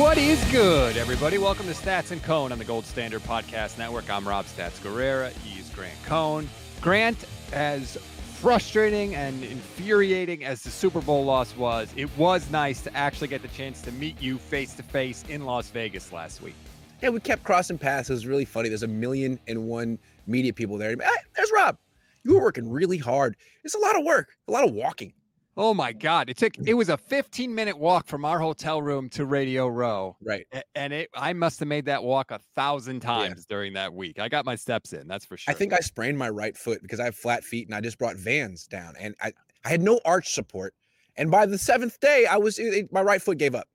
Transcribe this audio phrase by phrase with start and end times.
[0.00, 1.36] What is good, everybody?
[1.36, 4.08] Welcome to Stats and Cohn on the Gold Standard Podcast Network.
[4.08, 5.30] I'm Rob Stats Guerrera.
[5.44, 6.48] He's Grant Cohn.
[6.80, 7.98] Grant, as
[8.36, 13.42] frustrating and infuriating as the Super Bowl loss was, it was nice to actually get
[13.42, 16.54] the chance to meet you face to face in Las Vegas last week.
[17.02, 18.08] Yeah, we kept crossing paths.
[18.08, 18.70] It was really funny.
[18.70, 20.96] There's a million and one media people there.
[20.96, 21.76] Hey, there's Rob.
[22.24, 23.36] You were working really hard.
[23.64, 25.12] It's a lot of work, a lot of walking.
[25.56, 26.30] Oh my God!
[26.30, 30.16] It took it was a 15 minute walk from our hotel room to Radio Row.
[30.22, 33.54] Right, and it I must have made that walk a thousand times yeah.
[33.54, 34.20] during that week.
[34.20, 35.52] I got my steps in, that's for sure.
[35.52, 37.98] I think I sprained my right foot because I have flat feet, and I just
[37.98, 39.32] brought Vans down, and I
[39.64, 40.74] I had no arch support.
[41.16, 43.66] And by the seventh day, I was it, my right foot gave up.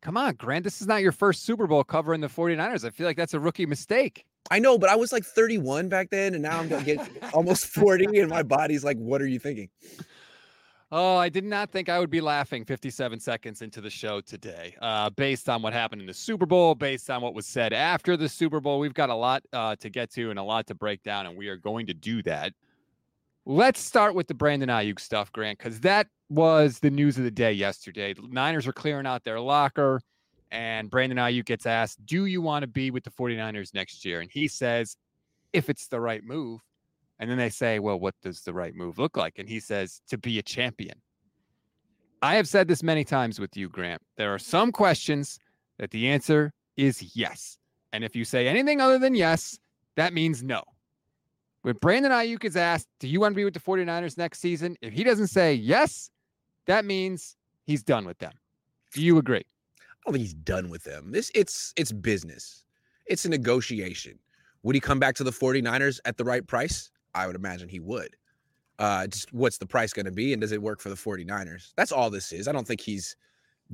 [0.00, 0.64] Come on, Grant.
[0.64, 2.84] This is not your first Super Bowl covering the 49ers.
[2.84, 4.24] I feel like that's a rookie mistake.
[4.50, 7.66] I know, but I was like 31 back then, and now I'm gonna get almost
[7.66, 9.68] 40, and my body's like, "What are you thinking?"
[10.94, 14.76] Oh, I did not think I would be laughing 57 seconds into the show today,
[14.82, 18.14] uh, based on what happened in the Super Bowl, based on what was said after
[18.14, 18.78] the Super Bowl.
[18.78, 21.34] We've got a lot uh, to get to and a lot to break down, and
[21.34, 22.52] we are going to do that.
[23.46, 27.30] Let's start with the Brandon Aiyuk stuff, Grant, because that was the news of the
[27.30, 28.12] day yesterday.
[28.12, 29.98] The Niners are clearing out their locker,
[30.50, 34.20] and Brandon Aiyuk gets asked, Do you want to be with the 49ers next year?
[34.20, 34.98] And he says,
[35.54, 36.60] If it's the right move.
[37.22, 39.38] And then they say, well, what does the right move look like?
[39.38, 41.00] And he says, to be a champion.
[42.20, 44.02] I have said this many times with you, Grant.
[44.16, 45.38] There are some questions
[45.78, 47.58] that the answer is yes.
[47.92, 49.56] And if you say anything other than yes,
[49.94, 50.64] that means no.
[51.62, 54.76] When Brandon Aiyuk is asked, do you want to be with the 49ers next season?
[54.82, 56.10] If he doesn't say yes,
[56.66, 58.32] that means he's done with them.
[58.92, 59.44] Do you agree?
[59.78, 61.12] I don't think he's done with them.
[61.12, 62.64] This it's it's business.
[63.06, 64.18] It's a negotiation.
[64.64, 66.90] Would he come back to the 49ers at the right price?
[67.14, 68.16] I would imagine he would.
[68.78, 71.72] Uh, just what's the price going to be and does it work for the 49ers?
[71.76, 72.48] That's all this is.
[72.48, 73.16] I don't think he's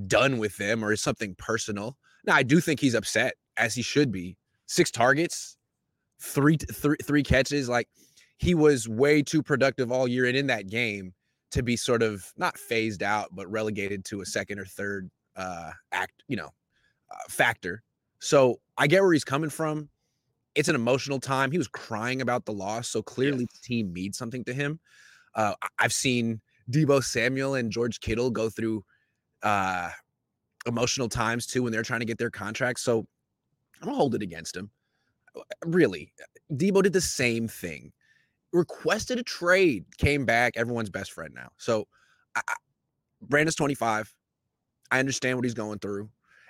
[0.07, 1.97] done with them or is something personal.
[2.25, 4.37] Now, I do think he's upset as he should be.
[4.67, 5.57] Six targets,
[6.21, 7.69] three, three, three catches.
[7.69, 7.89] Like
[8.37, 11.15] he was way too productive all year and in that game
[11.53, 15.71] to be sort of not phased out, but relegated to a second or third uh,
[15.93, 16.51] act, you know,
[17.11, 17.83] uh, factor.
[18.21, 19.89] So I get where he's coming from
[20.55, 21.51] it's an emotional time.
[21.51, 23.61] He was crying about the loss, so clearly yes.
[23.61, 24.81] the team means something to him.
[25.35, 26.41] Uh, I've seen
[26.71, 28.85] Deebo Samuel and George Kittle go through
[29.43, 29.91] uh,
[30.67, 32.83] emotional times too when they're trying to get their contracts.
[32.83, 33.07] So
[33.81, 34.71] I'm gonna hold it against him.
[35.37, 36.13] Uh, really,
[36.53, 37.93] Deebo did the same thing.
[38.53, 40.55] Requested a trade, came back.
[40.57, 41.51] Everyone's best friend now.
[41.59, 41.87] So
[42.35, 42.41] I,
[43.23, 44.13] Brandon's 25.
[44.91, 46.09] I understand what he's going through.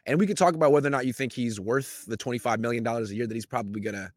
[0.08, 2.84] And we can talk about whether or not you think he's worth the $25 million
[2.86, 4.10] a year that he's probably going to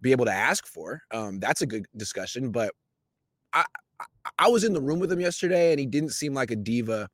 [0.00, 1.02] be able to ask for.
[1.12, 2.52] Um, that's a good discussion.
[2.52, 2.72] But
[3.52, 3.64] I,
[4.38, 7.08] I was in the room with him yesterday and he didn't seem like a diva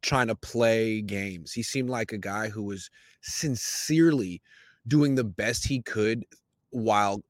[0.00, 1.52] trying to play games.
[1.52, 2.88] He seemed like a guy who was
[3.20, 4.40] sincerely
[4.88, 6.24] doing the best he could
[6.70, 7.22] while,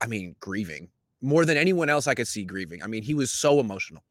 [0.00, 0.88] I mean, grieving
[1.20, 2.82] more than anyone else I could see grieving.
[2.82, 4.04] I mean, he was so emotional.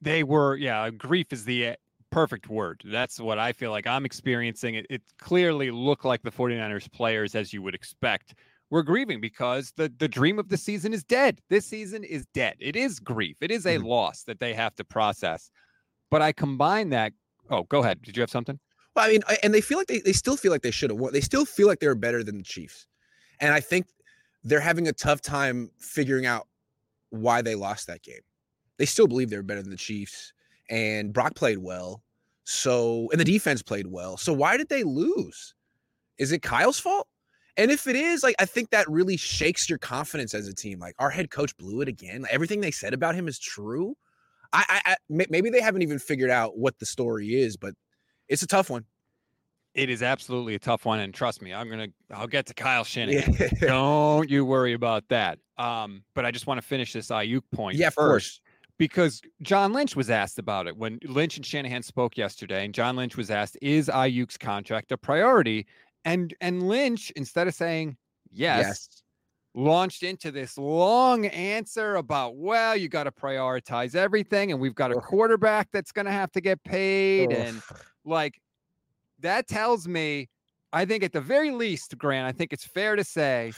[0.00, 1.76] They were, yeah, grief is the
[2.10, 2.82] perfect word.
[2.84, 4.74] That's what I feel like I'm experiencing.
[4.74, 8.34] It, it clearly looked like the 49ers players, as you would expect,
[8.70, 11.40] were grieving because the, the dream of the season is dead.
[11.48, 12.56] This season is dead.
[12.60, 13.36] It is grief.
[13.40, 13.86] It is a mm-hmm.
[13.86, 15.50] loss that they have to process.
[16.10, 17.12] But I combine that.
[17.50, 18.02] Oh, go ahead.
[18.02, 18.58] Did you have something?
[18.94, 20.98] Well, I mean, and they feel like they, they still feel like they should have
[20.98, 21.12] won.
[21.12, 22.86] They still feel like they were better than the Chiefs.
[23.40, 23.86] And I think
[24.42, 26.46] they're having a tough time figuring out
[27.10, 28.20] why they lost that game.
[28.78, 30.32] They still believe they're better than the Chiefs,
[30.70, 32.02] and Brock played well.
[32.44, 34.16] So, and the defense played well.
[34.16, 35.54] So, why did they lose?
[36.18, 37.06] Is it Kyle's fault?
[37.56, 40.78] And if it is, like, I think that really shakes your confidence as a team.
[40.78, 42.22] Like, our head coach blew it again.
[42.22, 43.96] Like, everything they said about him is true.
[44.52, 47.74] I, I, I, maybe they haven't even figured out what the story is, but
[48.28, 48.84] it's a tough one.
[49.74, 52.82] It is absolutely a tough one, and trust me, I'm gonna I'll get to Kyle
[52.82, 53.36] Shanahan.
[53.38, 53.48] Yeah.
[53.60, 55.38] Don't you worry about that.
[55.58, 57.76] Um, but I just want to finish this Aiyuk point.
[57.76, 58.40] Yeah, first, course.
[58.80, 62.96] Because John Lynch was asked about it when Lynch and Shanahan spoke yesterday, and John
[62.96, 65.66] Lynch was asked, "Is Aiyuk's contract a priority?"
[66.06, 67.98] And and Lynch, instead of saying
[68.32, 69.02] yes, yes.
[69.54, 74.90] launched into this long answer about, well, you got to prioritize everything, and we've got
[74.92, 77.60] a quarterback that's going to have to get paid, and
[78.06, 78.40] like
[79.18, 80.30] that tells me,
[80.72, 83.52] I think at the very least, Grant, I think it's fair to say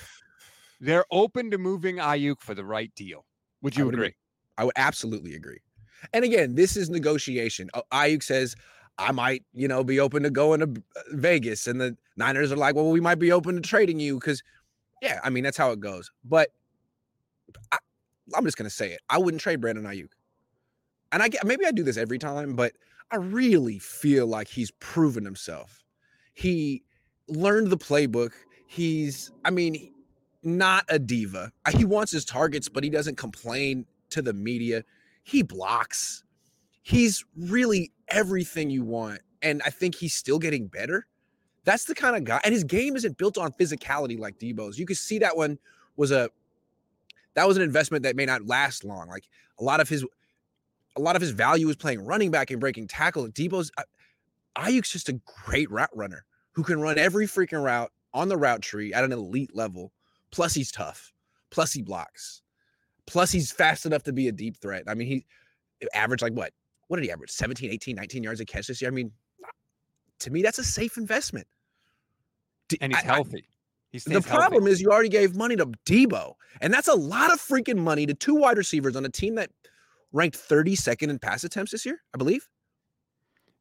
[0.80, 3.24] they're open to moving Aiyuk for the right deal.
[3.62, 4.06] Would you would agree?
[4.08, 4.16] agree?
[4.58, 5.60] I would absolutely agree.
[6.12, 7.70] And again, this is negotiation.
[7.92, 8.56] Aiyuk says,
[8.98, 11.66] I might, you know, be open to going to uh, Vegas.
[11.66, 14.42] And the Niners are like, well, we might be open to trading you because,
[15.00, 16.10] yeah, I mean, that's how it goes.
[16.24, 16.50] But
[17.70, 17.78] I,
[18.36, 19.00] am just going to say it.
[19.08, 20.10] I wouldn't trade Brandon Aiyuk.
[21.12, 22.72] And I get, maybe I do this every time, but
[23.10, 25.82] I really feel like he's proven himself.
[26.34, 26.82] He
[27.28, 28.32] learned the playbook.
[28.66, 29.92] He's, I mean,
[30.42, 31.52] not a diva.
[31.70, 34.84] He wants his targets, but he doesn't complain to the media.
[35.24, 36.24] He blocks.
[36.82, 39.20] He's really everything you want.
[39.42, 41.06] And I think he's still getting better.
[41.64, 42.40] That's the kind of guy.
[42.44, 44.78] And his game isn't built on physicality like Deebo's.
[44.78, 45.58] You could see that one
[45.96, 46.28] was a
[47.34, 49.08] that was an investment that may not last long.
[49.08, 49.28] Like
[49.58, 50.04] a lot of his
[50.96, 53.26] a lot of his value is playing running back and breaking tackle.
[53.28, 53.84] Deebo's uh,
[54.56, 58.62] Aiyuk's just a great route runner who can run every freaking route on the route
[58.62, 59.92] tree at an elite level.
[60.30, 61.12] Plus, he's tough.
[61.50, 62.41] Plus, he blocks.
[63.12, 64.84] Plus, he's fast enough to be a deep threat.
[64.88, 65.26] I mean, he
[65.92, 66.52] averaged like what?
[66.88, 67.30] What did he average?
[67.30, 68.90] 17, 18, 19 yards a catch this year.
[68.90, 69.12] I mean,
[70.20, 71.46] to me, that's a safe investment.
[72.80, 73.44] And he's I, healthy.
[73.90, 74.72] He's the problem healthy.
[74.72, 76.32] is you already gave money to Deebo,
[76.62, 79.50] and that's a lot of freaking money to two wide receivers on a team that
[80.12, 82.48] ranked 32nd in pass attempts this year, I believe.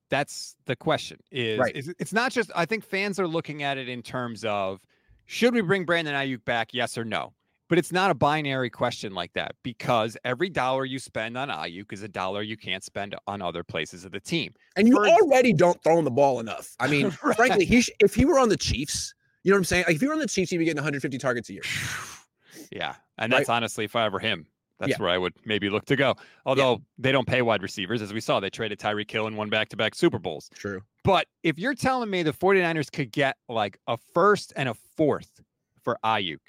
[0.10, 1.20] That's the question.
[1.30, 1.76] Is, right.
[1.76, 4.80] is it's not just I think fans are looking at it in terms of
[5.26, 7.34] should we bring Brandon Aiyuk back, yes or no?
[7.72, 11.94] But it's not a binary question like that because every dollar you spend on Aiyuk
[11.94, 14.54] is a dollar you can't spend on other places of the team.
[14.76, 16.76] And you For, already don't throw him the ball enough.
[16.82, 17.34] I mean, right.
[17.38, 19.14] frankly, he sh- if he were on the Chiefs,
[19.44, 19.86] you know what I'm saying?
[19.88, 21.64] Like if he were on the Chiefs, he'd be getting 150 targets a year.
[22.74, 23.56] Yeah, and that's right?
[23.56, 24.46] honestly, if I ever him,
[24.80, 24.98] that's yeah.
[24.98, 26.16] where I would maybe look to go.
[26.46, 26.78] Although yeah.
[27.00, 29.68] they don't pay wide receivers, as we saw, they traded Tyreek Hill and won back
[29.70, 30.50] to back Super Bowls.
[30.54, 30.82] True.
[31.04, 35.42] But if you're telling me the 49ers could get like a first and a fourth
[35.84, 36.40] for Aiyuk,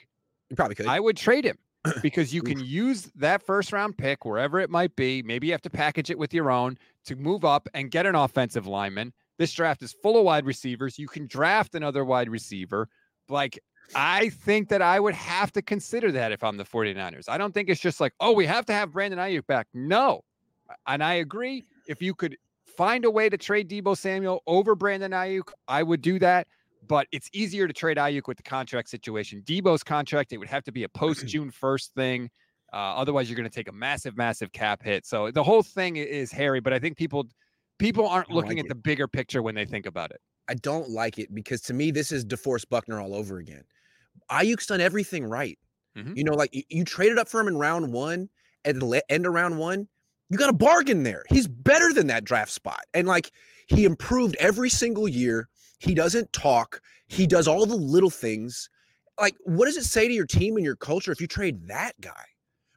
[0.53, 0.87] you probably could.
[0.87, 1.57] I would trade him
[2.03, 5.23] because you can use that first round pick wherever it might be.
[5.23, 8.15] Maybe you have to package it with your own to move up and get an
[8.15, 9.15] offensive lineman.
[9.39, 10.99] This draft is full of wide receivers.
[10.99, 12.91] You can draft another wide receiver.
[13.31, 13.59] Like
[13.95, 17.31] I think that I would have to consider that if I'm the 49ers.
[17.31, 19.69] I don't think it's just like, oh, we have to have Brandon Aiyuk back.
[19.73, 20.23] No.
[20.87, 21.65] And I agree.
[21.89, 22.37] If you could
[22.77, 26.47] find a way to trade Deebo Samuel over Brandon Aiyuk, I would do that.
[26.87, 29.43] But it's easier to trade Aiyuk with the contract situation.
[29.47, 32.31] Deebo's contract, it would have to be a post June 1st thing.
[32.73, 35.07] Uh, otherwise, you're going to take a massive, massive cap hit.
[35.07, 36.61] So the whole thing is hairy.
[36.61, 37.27] But I think people
[37.79, 38.69] people aren't looking like at it.
[38.69, 40.21] the bigger picture when they think about it.
[40.49, 43.63] I don't like it because to me, this is DeForest Buckner all over again.
[44.31, 45.59] Aiyuk's done everything right.
[45.97, 46.17] Mm-hmm.
[46.17, 48.29] You know, like you, you, traded up for him in round one
[48.65, 49.89] at the end of round one.
[50.31, 51.25] You got a bargain there.
[51.29, 52.81] He's better than that draft spot.
[52.95, 53.31] And like
[53.67, 55.49] he improved every single year.
[55.83, 56.81] He doesn't talk.
[57.09, 58.71] He does all the little things.
[59.21, 62.01] Like, what does it say to your team and your culture if you trade that
[62.01, 62.25] guy?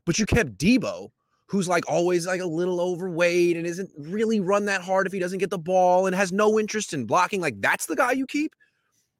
[0.07, 1.09] But you kept Deebo,
[1.45, 5.19] who's like always like a little overweight and isn't really run that hard if he
[5.19, 8.25] doesn't get the ball and has no interest in blocking, like that's the guy you
[8.25, 8.55] keep?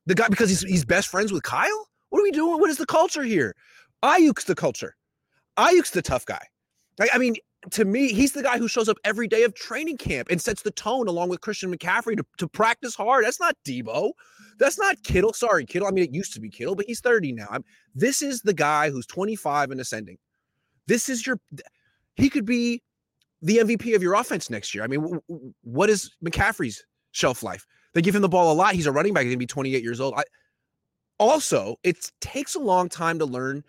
[0.08, 1.88] The guy because he's he's best friends with Kyle?
[2.10, 2.60] What are we doing?
[2.60, 3.56] What is the culture here?
[4.04, 4.96] Aiyuk's the culture.
[5.58, 6.48] Aiyuk's the tough guy.
[6.98, 7.36] Like, I mean,
[7.72, 10.62] to me, he's the guy who shows up every day of training camp and sets
[10.62, 13.26] the tone along with Christian McCaffrey to, to practice hard.
[13.26, 13.86] That's not Deebo.
[13.86, 14.10] Mm-hmm.
[14.60, 15.34] That's not Kittle.
[15.34, 15.88] Sorry, Kittle.
[15.88, 17.48] I mean, it used to be Kittle, but he's 30 now.
[17.50, 20.18] I'm, this is the guy who's 25 and ascending.
[20.88, 21.40] This is your,
[22.16, 22.82] he could be
[23.42, 24.84] the MVP of your offense next year.
[24.84, 27.66] I mean, w- w- what is McCaffrey's shelf life?
[27.94, 28.76] They give him the ball a lot.
[28.76, 29.24] He's a running back.
[29.24, 30.14] He's going to be 28 years old.
[30.16, 30.24] I,
[31.18, 33.64] also, it takes a long time to learn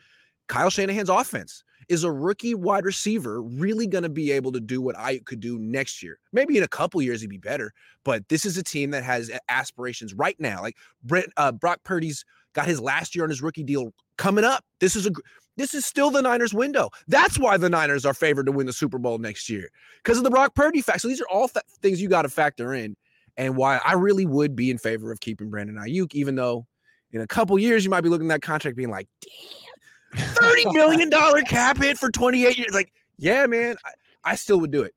[0.48, 1.62] Kyle Shanahan's offense.
[1.88, 5.40] Is a rookie wide receiver really going to be able to do what I could
[5.40, 6.18] do next year?
[6.32, 7.72] Maybe in a couple years he'd be better,
[8.04, 10.62] but this is a team that has aspirations right now.
[10.62, 12.24] Like Brent, uh, Brock Purdy's
[12.54, 14.64] got his last year on his rookie deal coming up.
[14.80, 15.10] This is a
[15.56, 16.90] this is still the Niners window.
[17.08, 19.70] That's why the Niners are favored to win the Super Bowl next year
[20.02, 21.00] because of the Brock Purdy fact.
[21.00, 22.96] So these are all th- things you got to factor in,
[23.36, 26.66] and why I really would be in favor of keeping Brandon Aiyuk, even though
[27.12, 29.75] in a couple years you might be looking at that contract being like, damn,
[30.16, 32.73] thirty million dollar cap hit for twenty eight years.
[32.73, 34.94] Like, yeah, man, I, I still would do it.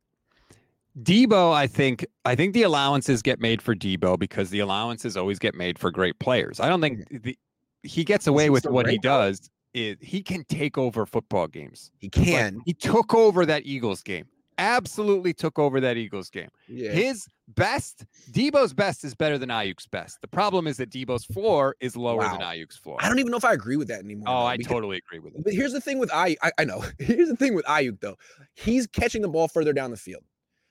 [1.02, 5.40] Deebo, I think I think the allowances get made for Deebo because the allowances always
[5.40, 6.60] get made for great players.
[6.60, 7.38] I don't think the,
[7.84, 9.50] he gets away with what he does.
[9.76, 11.92] Is he can take over football games.
[12.00, 12.60] He can.
[12.66, 14.26] He took over that Eagles game.
[14.58, 16.50] Absolutely took over that Eagles game.
[16.68, 16.92] Yeah.
[16.92, 20.20] His best, Deebo's best is better than Aiyuk's best.
[20.22, 22.32] The problem is that Deebo's floor is lower Wow.
[22.38, 22.98] than Aiyuk's floor.
[23.00, 24.25] I don't even know if I agree with that anymore.
[24.27, 25.44] Oh, though, I totally agree with it.
[25.44, 26.38] But here's the thing with Aiyuk.
[26.41, 26.84] I, I know.
[27.00, 28.15] Here's the thing with Aiyuk though.
[28.56, 30.24] He's catching the ball further down the field.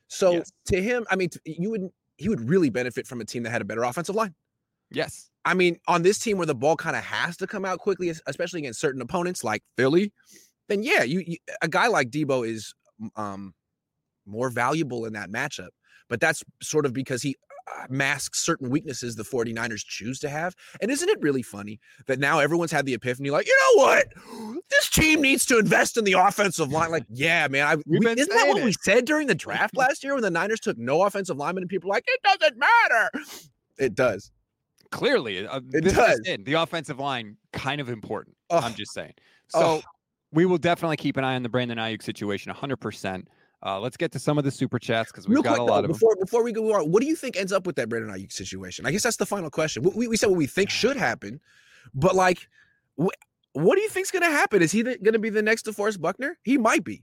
[0.09, 0.53] So Yes.
[0.67, 3.63] to him, I mean, you would he would really benefit from a team that had
[3.63, 4.35] a better offensive line.
[4.91, 5.31] Yes.
[5.45, 8.09] I mean, on this team where the ball kind of has to come out quickly,
[8.27, 10.13] especially against certain opponents like Philly,
[10.69, 12.75] then yeah, you, you a guy like Deebo is
[13.17, 13.55] um
[14.27, 15.69] more valuable in that matchup.
[16.09, 17.37] But that's sort of because he
[17.77, 20.55] uh, masks certain weaknesses the 49ers choose to have.
[20.81, 24.07] And isn't it really funny that now everyone's had the epiphany like, you know what?
[24.71, 26.91] This team needs to invest in the offensive line.
[26.91, 27.67] Like, yeah, man.
[27.67, 30.61] I, we- isn't that what we said during the draft last year when the Niners
[30.61, 33.11] took no offensive linemen and people were like, it doesn't matter.
[33.79, 34.31] It does.
[34.91, 36.21] Clearly, uh, It does.
[36.25, 36.45] it.
[36.47, 38.35] The offensive line kind of important.
[38.49, 38.65] Ugh.
[38.65, 39.13] I'm just saying.
[39.49, 39.83] So Ugh.
[40.33, 43.25] we will definitely keep an eye on the Brandon Aiyuk situation 100%.
[43.65, 45.65] Uh, let's get to some of the super chats because we've Real got quick, a
[45.65, 45.93] lot though, of them.
[45.93, 48.31] before before we go on, what do you think ends up with that Brandon Aiyuk
[48.33, 48.87] situation?
[48.87, 49.83] I guess that's the final question.
[49.95, 51.41] We, we said what we think should happen,
[51.95, 52.47] but like,
[52.97, 53.09] wh-
[53.55, 54.63] what do you think's going to happen?
[54.63, 56.39] Is he going to be the next DeForest Buckner?
[56.45, 57.03] He might be.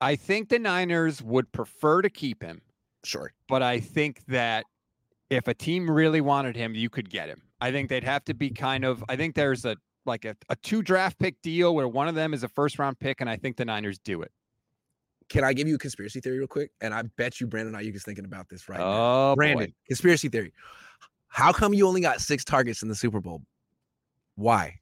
[0.00, 2.62] I think the Niners would prefer to keep him,
[3.04, 3.32] Sure.
[3.48, 4.64] but I think that
[5.28, 7.42] if a team really wanted him, you could get him.
[7.60, 9.04] I think they'd have to be kind of.
[9.08, 12.32] I think there's a like a, a two draft pick deal where one of them
[12.32, 14.30] is a first round pick, and I think the Niners do it.
[15.28, 16.70] Can I give you a conspiracy theory real quick?
[16.80, 19.30] And I bet you Brandon Aiyuk is thinking about this right now.
[19.32, 19.72] Oh, Brandon, boy.
[19.86, 20.52] conspiracy theory.
[21.28, 23.42] How come you only got six targets in the Super Bowl?
[24.36, 24.80] Why?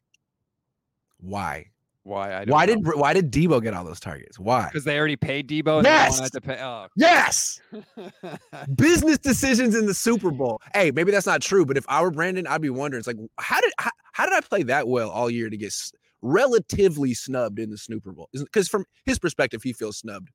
[1.18, 1.66] Why?
[2.04, 2.32] Why?
[2.36, 2.76] I don't Why know.
[2.76, 4.38] did why did Deebo get all those targets?
[4.38, 4.66] Why?
[4.66, 5.78] because they already paid Deebo?
[5.78, 6.30] And Yes!
[6.40, 6.56] Pay.
[6.60, 6.86] Oh.
[6.94, 7.60] Yes.
[8.76, 10.60] business decisions in the Super Bowl.
[10.72, 13.00] Hey, maybe that's not true, but if I were Brandon, I'd be wondering.
[13.00, 15.74] It's like, how did how, how did I play that well all year to get
[16.22, 18.28] relatively snubbed in the Super Bowl?
[18.32, 20.30] Because from his perspective, he feels snubbed.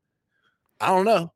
[0.79, 1.31] I don't know.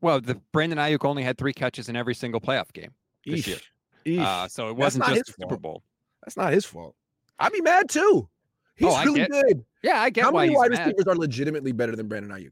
[0.00, 2.90] Well, the Brandon Aiyuk only had three catches in every single playoff game
[3.24, 3.58] this year.
[4.04, 4.16] Eesh.
[4.18, 4.24] Eesh.
[4.24, 5.56] Uh, so it wasn't just the Super.
[5.56, 5.82] Bowl.
[6.24, 6.94] that's not his fault.
[7.38, 8.28] I'd be mad too.
[8.76, 9.64] He's Oh, really get- good.
[9.82, 10.80] Yeah, I get How many wide mad.
[10.86, 12.50] receivers are legitimately better than Brandon Aiyuk?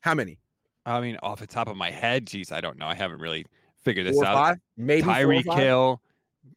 [0.00, 0.38] How many?
[0.86, 2.86] I mean, off the top of my head, geez, I don't know.
[2.86, 3.46] I haven't really
[3.82, 4.34] figured this out.
[4.34, 4.56] five?
[4.76, 5.58] Maybe four or Tyreek five?
[5.58, 6.02] Hill,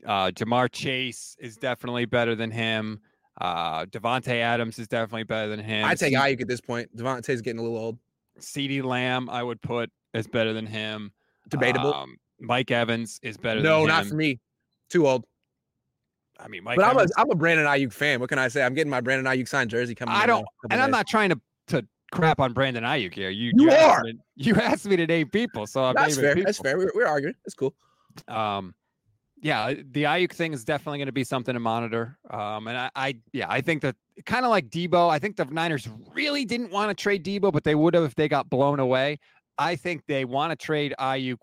[0.06, 3.00] uh, Ja'Marr Chase is definitely better than him.
[3.42, 5.86] Uh, Davante Adams is definitely better than him.
[5.86, 6.96] I'd take Aiyuk at this point.
[6.96, 7.98] Davante's getting a little old.
[8.40, 11.12] CeeDee Lamb, I would put is better than him.
[11.50, 11.94] Debatable.
[11.94, 14.40] Um, Mike Evans is better no, not for me.
[14.90, 15.26] Too old.
[16.40, 18.20] I mean, Mike but I'm a, Evans, I'm a Brandon Aiyuk fan.
[18.20, 18.64] What can I say?
[18.64, 20.16] I'm getting my Brandon Aiyuk signed jersey coming.
[20.16, 20.92] I don't, and I'm days.
[20.92, 23.30] not trying to to crap on Brandon Aiyuk here.
[23.30, 24.04] You You asked are.
[24.04, 26.34] me you asked me to name people, so I'm That's fair.
[26.36, 26.48] people.
[26.48, 26.78] That's fair.
[26.78, 27.36] We're, we're arguing.
[27.46, 27.74] It's cool.
[28.28, 28.74] um
[29.44, 32.90] yeah the aiyuk thing is definitely going to be something to monitor um and i,
[32.96, 33.96] I yeah i think that
[34.26, 37.64] kind of like deebo i think the niners really didn't want to trade deebo but
[37.64, 39.20] they would have if they got blown away
[39.58, 41.38] i think they want to trade aiyuk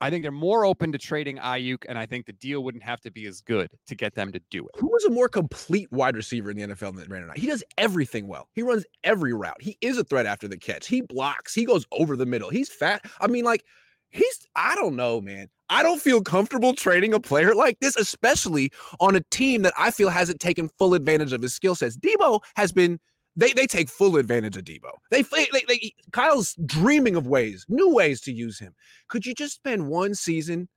[0.00, 3.00] i think they're more open to trading aiyuk and i think the deal wouldn't have
[3.00, 5.90] to be as good to get them to do it Who is a more complete
[5.90, 7.30] wide receiver in the NFL than Brandon?
[7.36, 8.48] He does everything well.
[8.52, 9.60] He runs every route.
[9.60, 10.86] He is a threat after the catch.
[10.86, 11.54] He blocks.
[11.54, 12.50] He goes over the middle.
[12.50, 13.04] He's fat.
[13.20, 13.64] I mean, like,
[14.10, 15.48] he's, I don't know, man.
[15.68, 18.70] I don't feel comfortable trading a player like this, especially
[19.00, 21.96] on a team that I feel hasn't taken full advantage of his skill sets.
[21.96, 23.00] Deebo has been
[23.36, 24.90] They they take full advantage of Deebo.
[25.10, 28.74] They, they, they Kyle's dreaming of ways, new ways to use him.
[29.08, 30.68] Could you just spend one season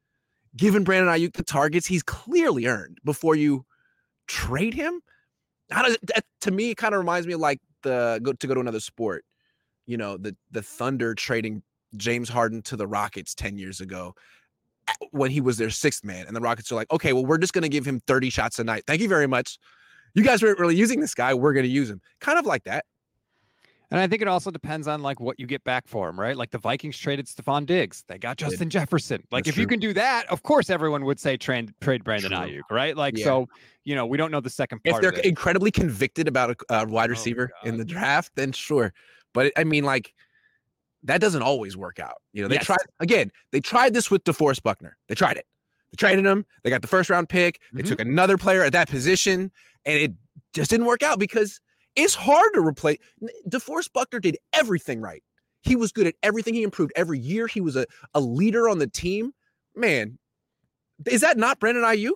[0.56, 3.66] giving Brandon Aiyuk the targets he's clearly earned before you
[4.28, 5.02] trade him?
[5.72, 8.48] How does that, to me it kind of reminds me of like the go to
[8.48, 9.24] go to another sport.
[9.86, 11.64] You know, the the Thunder trading
[11.98, 14.14] James Harden to the Rockets 10 years ago
[15.12, 16.28] when he was their sixth man.
[16.28, 18.60] And the Rockets are like, okay, well, we're just going to give him 30 shots
[18.60, 18.84] a night.
[18.86, 19.58] Thank you very much.
[20.14, 21.34] You guys weren't really using this guy.
[21.34, 22.02] We're going to use him.
[22.20, 22.86] Kind of like that.
[23.92, 26.38] And I think it also depends on like what you get back for him, right?
[26.38, 28.04] Like the Vikings traded Stefon Diggs.
[28.08, 29.24] They got Justin Jefferson.
[29.32, 29.62] Like if true.
[29.62, 32.32] you can do that, of course everyone would say trade trade Brandon.
[32.32, 32.96] Aiyuk, right?
[32.96, 33.26] Like yeah.
[33.26, 33.50] so,
[33.86, 35.04] you know, we don't know the second part.
[35.04, 38.52] If they're incredibly convicted about a, a wide oh receiver oh, in the draft, then
[38.52, 38.94] sure.
[39.34, 40.14] But I mean, like
[41.04, 42.18] that doesn't always work out.
[42.34, 42.66] You know, they yes.
[42.66, 43.32] tried again.
[43.52, 44.98] They tried this with DeForest Buckner.
[45.08, 45.46] They tried it.
[45.92, 46.46] They traded him.
[46.64, 47.62] They got the first round pick.
[47.74, 47.90] They mm-hmm.
[47.90, 49.52] took another player at that position,
[49.86, 50.14] and it
[50.54, 51.60] just didn't work out because
[51.96, 52.98] it's hard to replace.
[53.50, 55.24] DeForest Buckner did everything right.
[55.62, 56.54] He was good at everything.
[56.54, 57.48] He improved every year.
[57.48, 59.34] He was a, a leader on the team.
[59.76, 60.18] Man,
[61.06, 62.12] is that not Brandon Aiyuk?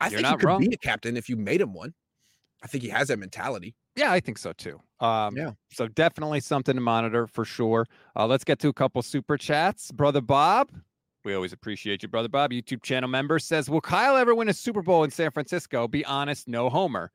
[0.00, 0.60] I You're think he could wrong.
[0.60, 1.94] be a captain if you made him one.
[2.62, 3.74] I think he has that mentality.
[3.96, 4.80] Yeah, I think so too.
[5.00, 5.52] Um, yeah.
[5.72, 7.86] So definitely something to monitor for sure.
[8.14, 9.90] Uh, let's get to a couple super chats.
[9.90, 10.70] Brother Bob,
[11.24, 12.52] we always appreciate you, Brother Bob.
[12.52, 15.88] YouTube channel member says, Will Kyle ever win a Super Bowl in San Francisco?
[15.88, 17.10] Be honest, no homer.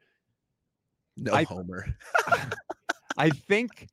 [1.17, 1.95] No I, homer.
[3.17, 3.87] I think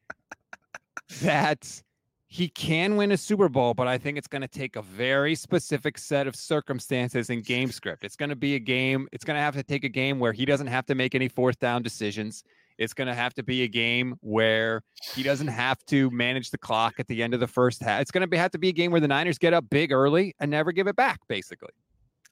[1.21, 1.83] that
[2.27, 5.35] he can win a Super Bowl, but I think it's going to take a very
[5.35, 8.05] specific set of circumstances and game script.
[8.05, 10.33] It's going to be a game, it's going to have to take a game where
[10.33, 12.45] he doesn't have to make any fourth down decisions.
[12.79, 14.83] It's going to have to be a game where
[15.15, 18.01] he doesn't have to manage the clock at the end of the first half.
[18.01, 20.35] It's going to have to be a game where the Niners get up big early
[20.39, 21.73] and never give it back, basically.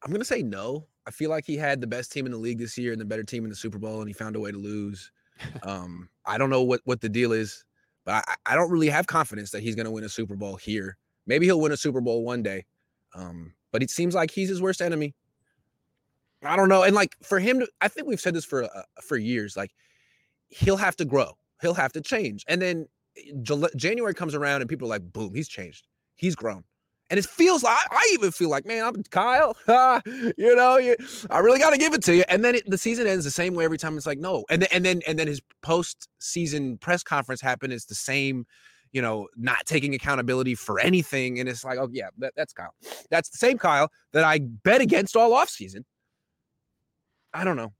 [0.04, 0.86] I'm going to say no.
[1.06, 3.04] I feel like he had the best team in the league this year and the
[3.04, 5.10] better team in the Super Bowl, and he found a way to lose.
[5.64, 7.62] Um, I don't know what, what the deal is,
[8.06, 10.56] but I, I don't really have confidence that he's going to win a Super Bowl
[10.56, 10.96] here.
[11.26, 12.64] Maybe he'll win a Super Bowl one day.
[13.14, 15.14] Um, but it seems like he's his worst enemy.
[16.42, 16.84] I don't know.
[16.84, 19.56] And like for him to, I think we've said this for uh, for years.
[19.56, 19.72] Like
[20.48, 21.32] he'll have to grow.
[21.60, 22.44] He'll have to change.
[22.48, 25.86] And then eh, January comes around and people are like, boom, he's changed.
[26.16, 26.64] He's grown.
[27.08, 29.56] And it feels like I even feel like, man, I'm Kyle.
[30.36, 30.96] you know, you,
[31.30, 32.24] I really got to give it to you.
[32.28, 33.96] And then it, the season ends the same way every time.
[33.96, 37.72] It's like no, and then and then and then his post season press conference happened.
[37.72, 38.44] It's the same,
[38.90, 41.38] you know, not taking accountability for anything.
[41.38, 42.74] And it's like, oh yeah, that, that's Kyle.
[43.08, 45.84] That's the same Kyle that I bet against all off season.
[47.32, 47.72] I don't know.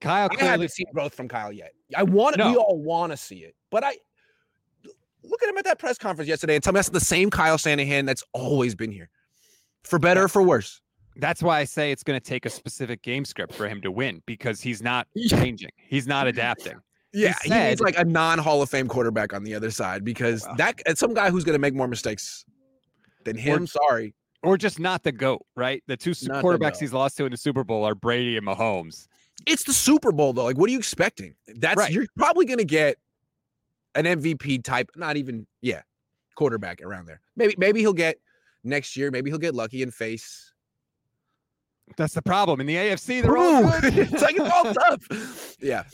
[0.00, 1.70] Kyle I haven't seen growth from Kyle yet.
[1.96, 2.50] I want no.
[2.50, 3.96] we all want to see it, but I
[5.22, 7.58] look at him at that press conference yesterday and tell me that's the same Kyle
[7.58, 9.10] Shanahan that's always been here,
[9.84, 10.80] for better or for worse.
[11.16, 13.90] That's why I say it's going to take a specific game script for him to
[13.90, 15.70] win because he's not changing.
[15.76, 16.78] He's not adapting.
[17.12, 19.70] Yeah, he, said, he needs like a non Hall of Fame quarterback on the other
[19.70, 22.44] side because well, that some guy who's going to make more mistakes
[23.24, 23.64] than him.
[23.64, 25.82] Or, sorry, or just not the goat, right?
[25.86, 28.46] The two not quarterbacks the he's lost to in the Super Bowl are Brady and
[28.46, 29.06] Mahomes.
[29.46, 30.44] It's the Super Bowl though.
[30.44, 31.34] Like, what are you expecting?
[31.56, 31.92] That's right.
[31.92, 32.96] you're probably going to get
[33.94, 35.82] an MVP type, not even yeah,
[36.34, 37.20] quarterback around there.
[37.36, 38.18] Maybe maybe he'll get
[38.64, 39.10] next year.
[39.10, 40.52] Maybe he'll get lucky and face.
[41.96, 43.22] That's the problem in the AFC.
[43.22, 43.98] They're Ooh, all good.
[43.98, 45.56] it's like it's all tough.
[45.60, 45.84] Yeah,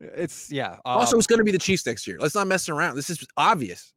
[0.00, 0.72] it's yeah.
[0.72, 2.18] Um, also, it's going to be the Chiefs next year.
[2.20, 2.96] Let's not mess around.
[2.96, 3.93] This is obvious.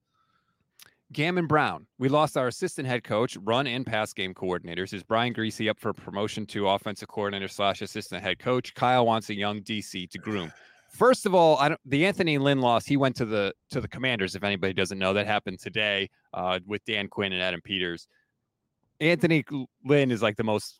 [1.13, 1.87] Gammon Brown.
[1.99, 4.93] We lost our assistant head coach, run and pass game coordinators.
[4.93, 8.73] Is Brian Griese up for promotion to offensive coordinator slash assistant head coach?
[8.73, 10.51] Kyle wants a young DC to groom.
[10.89, 12.85] First of all, I don't, the Anthony Lynn loss.
[12.85, 14.35] He went to the to the Commanders.
[14.35, 18.07] If anybody doesn't know, that happened today uh, with Dan Quinn and Adam Peters.
[18.99, 19.43] Anthony
[19.85, 20.79] Lynn is like the most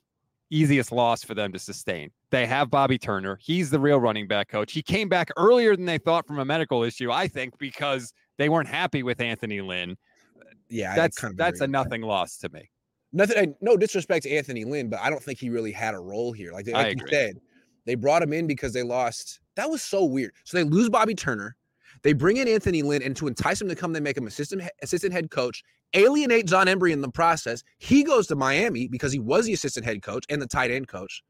[0.50, 2.10] easiest loss for them to sustain.
[2.32, 3.38] They have Bobby Turner.
[3.42, 4.74] He's the real running back coach.
[4.74, 8.50] He came back earlier than they thought from a medical issue, I think, because they
[8.50, 9.98] weren't happy with Anthony Lynn
[10.70, 12.08] yeah, that's kind of that's a nothing that.
[12.08, 12.70] loss to me.
[13.14, 16.34] Nothing, no disrespect to Anthony Lynn, but I don't think he really had a role
[16.34, 16.52] here.
[16.52, 17.38] Like, like you said,
[17.86, 19.40] they brought him in because they lost.
[19.56, 20.34] That was so weird.
[20.44, 21.56] So they lose Bobby Turner.
[22.04, 24.64] They bring in Anthony Lynn, and to entice him to come, they make him assistant
[24.82, 25.64] assistant head coach.
[25.94, 27.64] Alienate Jon Embree in the process.
[27.78, 30.90] He goes to Miami because he was the assistant head coach and the tight end
[30.90, 31.24] coach.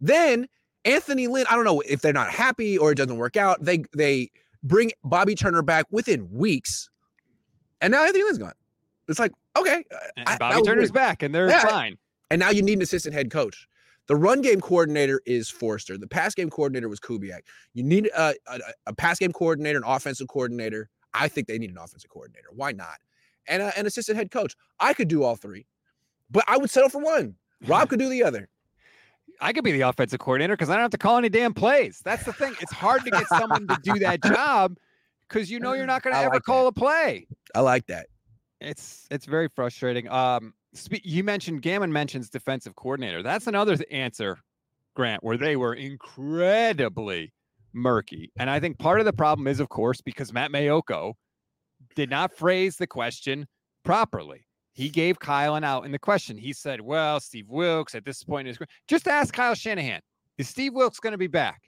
[0.00, 0.46] Then
[0.84, 3.64] Anthony Lynn, I don't know if they're not happy or it doesn't work out.
[3.64, 4.30] They they
[4.62, 6.88] bring Bobby Turner back within weeks
[7.84, 8.54] and now Anthony Lynn's gone.
[9.08, 9.84] It's like, okay.
[9.92, 11.66] Uh, I, Bobby Turner's back and they're yeah.
[11.66, 11.98] fine.
[12.30, 13.68] And now you need an assistant head coach.
[14.06, 15.98] The run game coordinator is Foerster.
[15.98, 17.40] The pass game coordinator was Kubiak.
[17.74, 20.88] You need uh, a, a, a, pass game coordinator, an offensive coordinator.
[21.12, 22.48] I think they need an offensive coordinator.
[22.52, 22.96] Why not?
[23.46, 24.54] And a, an assistant head coach.
[24.80, 25.66] I could do all three,
[26.30, 27.34] but I would settle for one.
[27.66, 28.48] Rob could do the other.
[29.40, 32.00] I could be the offensive coordinator because I don't have to call any damn plays.
[32.02, 32.54] That's the thing.
[32.60, 34.76] It's hard to get someone to do that job
[35.28, 37.26] because you know you're not going to ever like call a play.
[37.54, 38.06] I like that.
[38.60, 40.08] It's it's very frustrating.
[40.08, 43.22] Um, spe- you mentioned Gammon mentions defensive coordinator.
[43.22, 44.38] That's another th- answer,
[44.94, 47.32] Grant, where they were incredibly
[47.72, 48.30] murky.
[48.38, 51.14] And I think part of the problem is, of course, because Matt Maiocco
[51.94, 53.46] did not phrase the question
[53.84, 54.46] properly.
[54.72, 56.36] He gave Kyle an out in the question.
[56.36, 58.58] He said, "Well, Steve Wilks at this point is
[58.88, 60.00] just ask Kyle Shanahan,
[60.38, 61.62] is Steve Wilks going to be back?"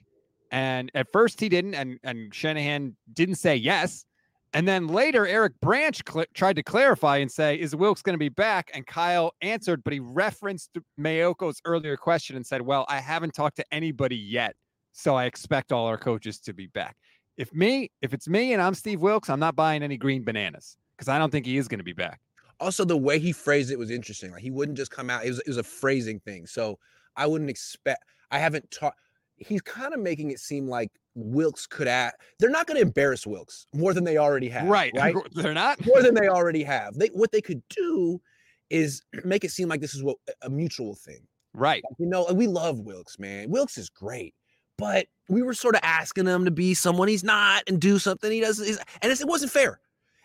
[0.51, 4.05] And at first he didn't, and and Shanahan didn't say yes.
[4.53, 8.19] And then later, Eric Branch cl- tried to clarify and say, "Is Wilks going to
[8.19, 12.99] be back?" And Kyle answered, but he referenced Maiocco's earlier question and said, "Well, I
[12.99, 14.55] haven't talked to anybody yet,
[14.93, 16.95] so I expect all our coaches to be back."
[17.35, 20.77] If me, if it's me and I'm Steve Wilks, I'm not buying any green bananas
[20.97, 22.19] because I don't think he is going to be back.
[22.59, 24.31] Also, the way he phrased it was interesting.
[24.31, 25.25] Like he wouldn't just come out.
[25.25, 26.47] It was it was a phrasing thing.
[26.47, 26.79] So
[27.15, 28.03] I wouldn't expect.
[28.31, 28.95] I haven't taught.
[29.37, 32.13] He's kind of making it seem like Wilks could add.
[32.39, 34.67] They're not going to embarrass Wilks more than they already have.
[34.67, 34.91] Right.
[34.95, 35.15] Right.
[35.33, 35.83] They're not.
[35.85, 36.95] more than they already have.
[36.95, 38.21] They what they could do
[38.69, 41.27] is make it seem like this is what a mutual thing.
[41.53, 41.83] Right.
[41.89, 43.49] Like, you know, and we love Wilks, man.
[43.49, 44.35] Wilks is great,
[44.77, 48.31] but we were sort of asking him to be someone he's not and do something
[48.31, 48.79] he doesn't.
[49.01, 49.79] And it wasn't fair.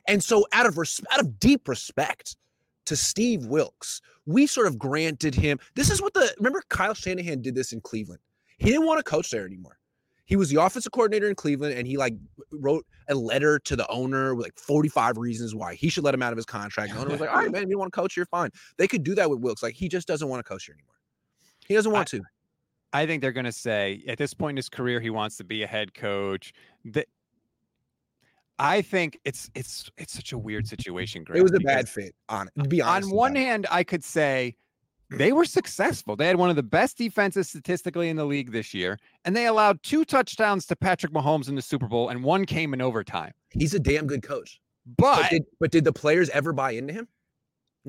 [0.09, 2.37] And so, out of res- out of deep respect
[2.87, 5.59] to Steve Wilks, we sort of granted him.
[5.75, 8.21] This is what the remember Kyle Shanahan did this in Cleveland.
[8.63, 9.79] He didn't want to coach there anymore.
[10.25, 12.15] He was the offensive coordinator in Cleveland, and he like
[12.53, 16.23] wrote a letter to the owner with like 45 reasons why he should let him
[16.23, 16.95] out of his contract.
[16.95, 18.87] The owner was like, "All right, man, if you want to coach, you're fine." They
[18.87, 19.63] could do that with Wilks.
[19.63, 20.95] Like he just doesn't want to coach here anymore.
[21.67, 22.23] He doesn't want to.
[22.93, 25.45] I think they're going to say at this point in his career he wants to
[25.45, 26.53] be a head coach.
[26.85, 27.09] That
[28.59, 31.25] I think it's it's it's such a weird situation.
[31.25, 32.15] Grant, It was a bad fit.
[32.29, 33.41] On to be honest, on one it.
[33.41, 34.55] hand, I could say
[35.19, 36.17] they were successful.
[36.17, 39.47] They had one of the best defenses statistically in the league this year, and they
[39.47, 43.33] allowed two touchdowns to Patrick Mahomes in the Super Bowl, and one came in overtime.
[43.51, 44.61] he's a damn good coach.
[44.99, 47.09] But did, but did the players ever buy into him?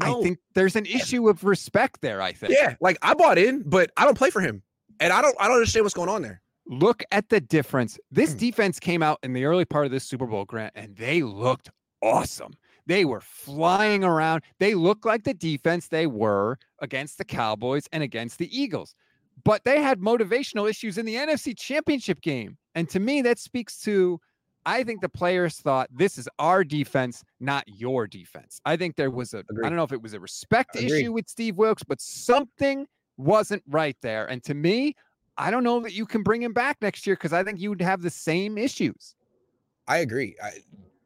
[0.02, 2.22] I think there's an issue of respect there.
[2.22, 2.54] I think.
[2.54, 4.64] Yeah, like I bought in, but I don't play for him,
[5.00, 5.36] and I don't.
[5.40, 6.42] I don't understand what's going on there.
[6.66, 7.96] Look at the difference.
[7.96, 8.16] Hmm.
[8.16, 11.22] This defense came out in the early part of this Super Bowl, Grant, and they
[11.22, 11.70] looked
[12.02, 12.54] awesome.
[12.86, 14.43] They were flying around.
[14.60, 18.96] They looked like the defense they were against the Cowboys and against the Eagles.
[19.43, 22.58] But they had motivational issues in the NFC Championship game.
[22.76, 24.19] And to me, that speaks to
[24.65, 28.62] I think the players thought this is our defense, not your defense.
[28.65, 31.28] I think there was a I don't know if it was a respect issue with
[31.28, 34.26] Steve Wilks, but something wasn't right there.
[34.26, 34.96] And to me,
[35.38, 37.69] I don't know that you can bring him back next year because I think you
[37.69, 39.15] would have the same issues.
[39.88, 40.36] I agree.
[40.41, 40.52] I,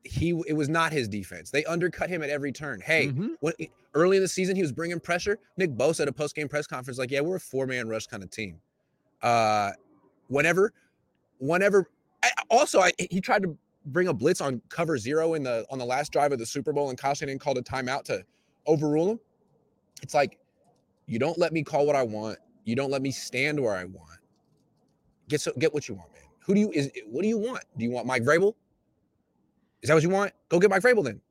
[0.08, 1.52] he it was not his defense.
[1.52, 2.82] They undercut him at every turn.
[2.82, 3.36] Hey, Mhm.
[3.40, 3.54] when
[3.94, 5.40] early in the season he was bringing pressure.
[5.58, 8.08] Nick Bosa at a post game press conference like, "Yeah, we're a four man rush
[8.08, 8.60] kind of team."
[9.22, 9.72] Uh,
[10.28, 10.74] whenever,
[11.40, 11.90] whenever.
[12.24, 15.80] I, also, I, he tried to bring a blitz on cover zero in the on
[15.80, 18.24] the last drive of the Super Bowl, and Kyle Shanahan called a timeout to
[18.66, 19.20] overrule him.
[20.02, 20.38] It's like
[21.06, 22.38] you don't let me call what I want.
[22.66, 24.20] You don't let me stand where I want.
[25.30, 26.24] Get so get what you want, man.
[26.40, 27.64] Who do you is what do you want?
[27.78, 28.54] Do you want Mike Vrabel?
[29.82, 30.34] Is that what you want?
[30.50, 31.22] Go get Mike Vrabel then.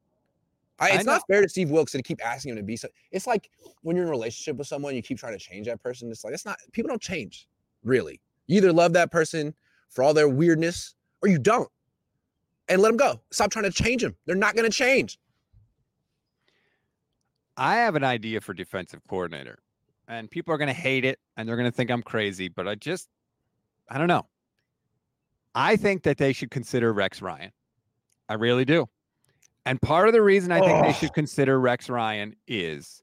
[0.78, 2.76] I, I it's know- not fair to Steve Wilks to keep asking him to be
[2.76, 2.88] so.
[3.11, 3.50] It's like
[3.82, 6.11] when you're in a relationship with someone, you keep trying to change that person.
[6.11, 6.59] It's like it's not.
[6.72, 7.48] People don't change,
[7.82, 8.20] really.
[8.46, 9.54] You either love that person
[9.90, 11.68] for all their weirdness, or you don't,
[12.68, 13.20] and let them go.
[13.30, 14.14] Stop trying to change them.
[14.26, 15.18] They're not going to change.
[17.56, 19.59] I have an idea for defensive coordinator,
[20.09, 22.68] and people are going to hate it and they're going to think I'm crazy, but
[22.68, 23.09] I just,
[23.90, 24.26] I don't know.
[25.54, 27.50] I think that they should consider Rex Ryan.
[28.28, 28.86] I really do.
[29.64, 33.02] And part of the reason I think they should consider Rex Ryan is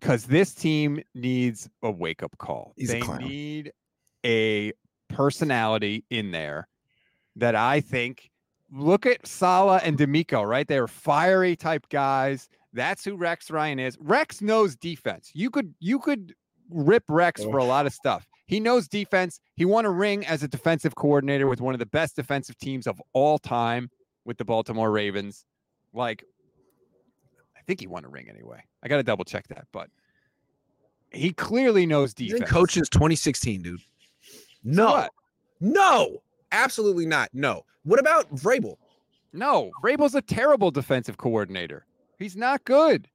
[0.00, 2.72] because this team needs a wake up call.
[2.76, 3.18] He's a they clown.
[3.18, 3.72] need
[4.24, 4.72] a
[5.08, 6.68] personality in there
[7.36, 8.30] that I think
[8.72, 10.66] look at Saleh and DeMeco, right?
[10.66, 12.48] They're fiery type guys.
[12.72, 13.96] That's who Rex Ryan is.
[14.00, 15.30] Rex knows defense.
[15.34, 16.34] You could you could
[16.70, 18.26] rip Rex for a lot of stuff.
[18.46, 19.40] He knows defense.
[19.54, 22.86] He won a ring as a defensive coordinator with one of the best defensive teams
[22.86, 23.90] of all time
[24.24, 25.44] with the Baltimore Ravens.
[25.92, 26.24] Like
[27.56, 28.62] I think he won a ring anyway.
[28.82, 29.88] I got to double check that, but
[31.10, 32.50] he clearly knows defense.
[32.50, 33.80] coaching since 2016, dude.
[34.62, 35.10] No, what?
[35.60, 37.30] no, absolutely not.
[37.32, 37.64] No.
[37.84, 38.76] What about Vrabel?
[39.32, 41.86] No, Vrabel's a terrible defensive coordinator.
[42.18, 43.08] He's not good.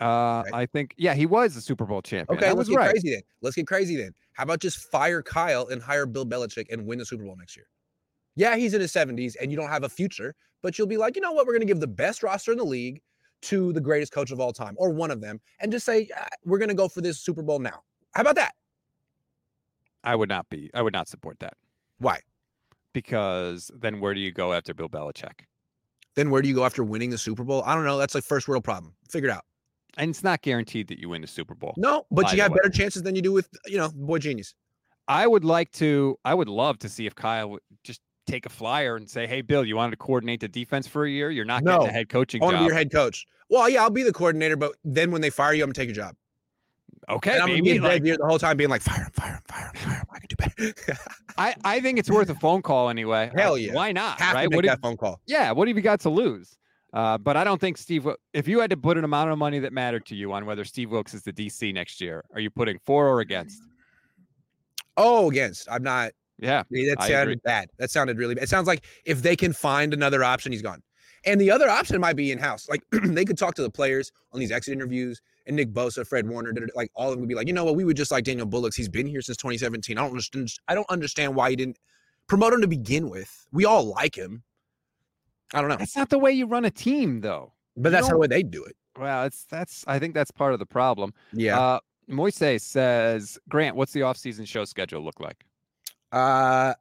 [0.00, 0.50] Uh, Okay.
[0.52, 2.38] I think, yeah, he was a Super Bowl champion.
[2.38, 2.90] Okay, let's was get right.
[2.90, 3.22] crazy then.
[3.42, 4.14] Let's get crazy then.
[4.32, 7.56] How about just fire Kyle and hire Bill Belichick and win the Super Bowl next
[7.56, 7.66] year?
[8.36, 11.16] Yeah, he's in his 70s and you don't have a future, but you'll be like,
[11.16, 11.46] you know what?
[11.46, 13.00] We're going to give the best roster in the league
[13.42, 16.26] to the greatest coach of all time or one of them and just say, "Ah,
[16.44, 17.82] we're going to go for this Super Bowl now.
[18.14, 18.52] How about that?
[20.04, 20.70] I would not be.
[20.74, 21.54] I would not support that
[21.98, 22.20] Why?
[22.92, 25.40] because then where do you go after Bill Belichick?
[26.14, 27.62] Then where do you go after winning the Super Bowl?
[27.64, 27.98] I don't know.
[27.98, 28.94] That's like first world problem.
[29.08, 29.44] Figure it out.
[29.98, 31.74] And it's not guaranteed that you win the Super Bowl.
[31.76, 34.54] No, but you the have better chances than you do with, you know, boy genius.
[35.08, 36.18] I would like to.
[36.24, 39.40] I would love to see if Kyle would just take a flyer and say, "Hey,
[39.42, 41.30] Bill, you wanted to coordinate the defense for a year.
[41.30, 41.86] You're not getting No.
[41.86, 43.26] a head coaching I want to be your head coach.
[43.50, 45.88] Well, yeah, I'll be the coordinator, but then when they fire you, I'm gonna take
[45.88, 46.14] your job.
[47.08, 47.76] okay, and I'm gonna be maybe.
[47.76, 49.74] in bed Like, here the whole time being like, fire him, fire him, fire him,
[49.76, 50.06] fire him.
[50.12, 50.74] I can do better.
[51.38, 53.30] I I think it's worth a phone call anyway.
[53.34, 53.72] Uh, Hell yeah.
[53.72, 54.20] Why not?
[54.20, 54.42] have right?
[54.44, 55.20] to make What that phone call.
[55.26, 55.50] yeah.
[55.52, 56.58] What have you got to lose?
[56.92, 58.06] Uh, but I don't think Steve.
[58.32, 60.64] If you had to put an amount of money that mattered to you on whether
[60.64, 63.62] Steve Wilks is the DC next year, are you putting for or against?
[64.96, 65.68] Oh, against.
[65.70, 66.12] I'm not.
[66.38, 67.40] Yeah, That sounded agree.
[67.44, 67.68] bad.
[67.78, 68.44] That sounded really bad.
[68.44, 70.82] It sounds like if they can find another option, he's gone.
[71.24, 72.68] And the other option might be in house.
[72.68, 76.28] Like they could talk to the players on these exit interviews, and Nick Bosa, Fred
[76.28, 78.24] Warner, like all of them would be like, you know what, we would just like
[78.24, 78.76] Daniel Bullocks.
[78.76, 79.98] He's been here since 2017.
[79.98, 80.50] I don't understand.
[80.68, 81.78] I don't understand why he didn't
[82.28, 83.46] promote him to begin with.
[83.52, 84.42] We all like him.
[85.54, 87.52] I don't know, That's not the way you run a team, though.
[87.76, 88.76] but you that's how the way they do it.
[88.98, 89.84] Well, it's that's.
[89.86, 91.14] I think that's part of the problem.
[91.32, 91.58] Yeah.
[91.58, 95.44] Uh, Moise says, Grant, what's the off-season show schedule look like?
[96.10, 96.74] Uh,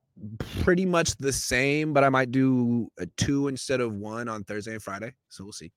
[0.62, 4.72] pretty much the same, but I might do a two instead of one on Thursday
[4.74, 5.14] and Friday.
[5.30, 5.72] So we'll see.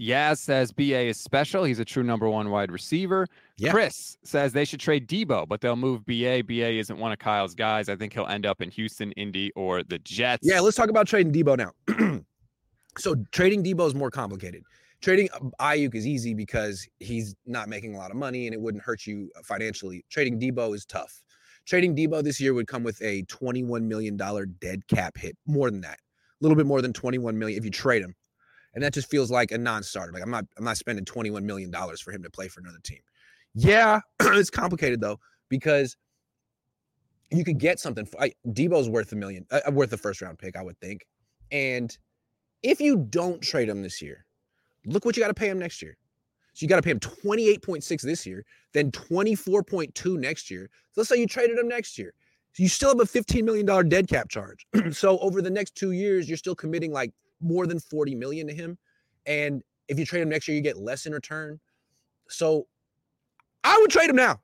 [0.00, 1.64] Yaz says BA is special.
[1.64, 3.26] He's a true number one wide receiver.
[3.56, 3.72] Yeah.
[3.72, 6.44] Chris says they should trade Deebo, but they'll move BA.
[6.46, 7.88] BA isn't one of Kyle's guys.
[7.88, 10.46] I think he'll end up in Houston, Indy, or the Jets.
[10.46, 12.20] Yeah, let's talk about trading Deebo now.
[12.98, 14.62] so trading Deebo is more complicated.
[15.00, 18.60] Trading uh, Aiyuk is easy because he's not making a lot of money and it
[18.60, 20.04] wouldn't hurt you uh, financially.
[20.10, 21.22] Trading Deebo is tough.
[21.66, 25.82] Trading Deebo this year would come with a $21 million dead cap hit, more than
[25.82, 28.14] that, a little bit more than 21 million if you trade him.
[28.74, 30.12] And that just feels like a non-starter.
[30.12, 32.78] Like I'm not, I'm not spending 21 million dollars for him to play for another
[32.82, 33.00] team.
[33.54, 35.96] Yeah, it's complicated though because
[37.30, 38.06] you could get something.
[38.06, 40.78] For, I, Deebo's worth a million, uh, uh, worth a first round pick, I would
[40.80, 41.06] think.
[41.50, 41.96] And
[42.62, 44.24] if you don't trade him this year,
[44.86, 45.96] look what you got to pay him next year.
[46.54, 50.68] So you got to pay him 28.6 this year, then 24.2 next year.
[50.92, 52.12] So let's say you traded him next year.
[52.52, 54.66] So you still have a $15 million dead cap charge.
[54.90, 58.54] so over the next two years, you're still committing like more than 40 million to
[58.54, 58.78] him.
[59.26, 61.60] And if you trade him next year, you get less in return.
[62.28, 62.66] So
[63.64, 64.40] I would trade him now.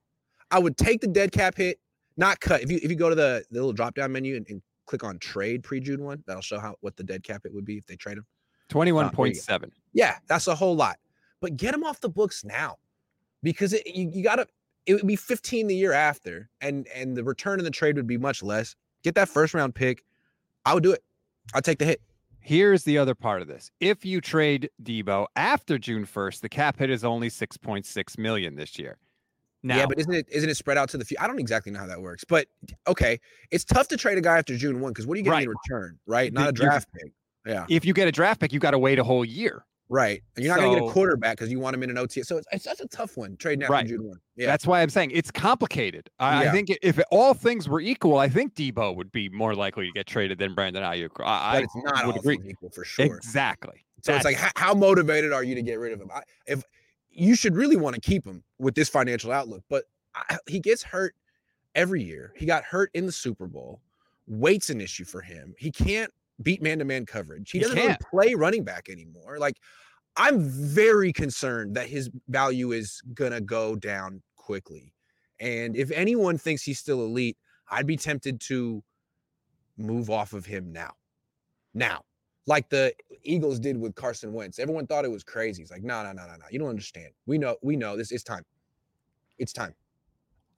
[0.51, 1.79] I would take the dead cap hit,
[2.17, 2.63] not cut.
[2.63, 5.05] If you if you go to the, the little drop down menu and, and click
[5.05, 7.77] on trade pre June one, that'll show how what the dead cap hit would be
[7.77, 8.27] if they trade him.
[8.69, 9.73] twenty-one point seven.
[9.93, 10.99] Yeah, that's a whole lot.
[11.41, 12.77] But get him off the books now,
[13.43, 14.47] because it, you, you gotta.
[14.87, 18.07] It would be 15 the year after, and and the return in the trade would
[18.07, 18.77] be much less.
[19.03, 20.05] Get that first round pick.
[20.67, 21.03] I would do it.
[21.55, 22.03] I'd take the hit.
[22.45, 23.71] Here's the other part of this.
[23.81, 28.79] If you trade Deebo after June 1st, the cap hit is only 6.6 million this
[28.79, 28.99] year.
[29.63, 31.17] Now, yeah, but isn't it isn't it spread out to the few?
[31.19, 32.47] I don't exactly know how that works, but
[32.87, 33.19] okay,
[33.51, 35.55] it's tough to trade a guy after June one because what are you getting in
[35.71, 36.35] return, right?
[36.35, 37.13] The- Not a draft pick.
[37.47, 39.65] Yeah, if you get a draft pick, you got to wait a whole year.
[39.95, 40.25] Right.
[40.35, 42.25] And you're not gonna get a quarterback because you want him in an OT.
[42.25, 43.87] So it's, it's that's a tough one trading after Right.
[43.87, 44.19] June one.
[44.35, 46.11] Yeah, That's why I'm saying it's complicated.
[46.19, 49.87] I, I think if all things were equal, I think Deebo would be more likely
[49.87, 51.11] to get traded than Brandon Aiyuk.
[51.25, 52.41] I, but it's not would agree.
[52.45, 53.05] equal for sure.
[53.05, 53.85] Exactly.
[54.03, 56.11] So it's like, how, how motivated are you to get rid of him?
[56.13, 56.65] I, if
[57.11, 59.85] you should really want to keep him with this financial outlook, but
[60.17, 61.15] I, he gets hurt
[61.77, 62.33] every year.
[62.35, 63.81] He got hurt in the Super Bowl.
[64.27, 65.55] Weight's an issue for him.
[65.57, 67.51] He can't beat man-to-man coverage.
[67.51, 68.01] He He doesn't really can't.
[68.01, 69.39] play running back anymore.
[69.39, 69.57] Like,
[70.17, 74.93] I'm very concerned that his value is gonna go down quickly.
[75.41, 77.37] And if anyone thinks he's still elite,
[77.71, 78.83] I'd be tempted to
[79.77, 80.93] move off of him now.
[81.73, 82.03] Now,
[82.47, 84.59] like the Eagles did with Carson Wentz.
[84.59, 85.63] Everyone thought it was crazy.
[85.63, 86.45] It's like, no, no, no, no, no.
[86.51, 87.09] You don't understand.
[87.27, 88.45] We know, we know this is time.
[89.39, 89.75] It's time.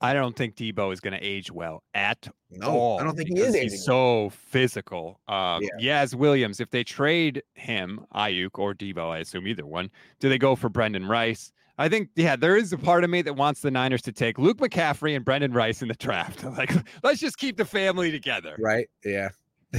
[0.01, 2.99] I don't think Deebo is going to age well at No, all.
[2.99, 5.19] I don't think he is He's so physical.
[5.27, 6.03] Um, Yeah.
[6.03, 10.37] Yaz Williams, if they trade him, Aiyuk or Deebo, I assume either one, do they
[10.37, 11.51] go for Brendan Rice?
[11.79, 14.39] I think, yeah, there is a part of me that wants the Niners to take
[14.39, 16.43] Luke McCaffrey and Brendan Rice in the draft.
[16.57, 16.71] Like,
[17.03, 18.55] let's just keep the family together.
[18.59, 18.89] Right?
[19.05, 19.29] Yeah.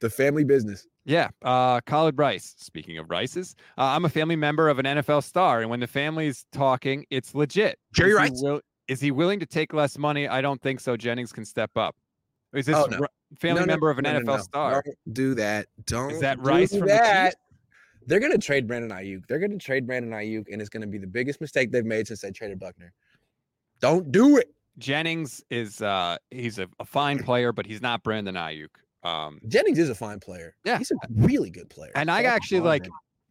[0.00, 0.86] the family business.
[1.04, 1.28] Yeah.
[1.42, 2.54] Uh, Khalid Rice.
[2.58, 5.86] Speaking of Rices, uh, I'm a family member of an NFL star, and when the
[5.86, 7.78] family's talking, it's legit.
[7.92, 8.40] Jerry Rice?
[8.42, 10.26] Will, is he willing to take less money?
[10.28, 10.96] I don't think so.
[10.96, 11.94] Jennings can step up.
[12.54, 12.98] Is this Oh, no.
[12.98, 13.06] Ri-
[13.38, 14.82] family No, no, member of an NFL star?
[14.84, 15.66] Don't do that.
[15.84, 17.24] Don't Is that do Rice from the that.
[17.30, 17.36] Chiefs?
[18.06, 19.26] They're gonna trade Brandon Aiyuk.
[19.28, 22.22] They're gonna trade Brandon Aiyuk, and it's gonna be the biggest mistake they've made since
[22.22, 22.92] they traded Buckner.
[23.80, 24.54] Don't do it.
[24.78, 28.68] Jennings is uh he's a, a fine player, but he's not Brandon Aiyuk.
[29.04, 30.56] Um, Jennings is a fine player.
[30.64, 30.78] Yeah.
[30.78, 31.92] he's a really good player.
[31.94, 32.88] and I actually like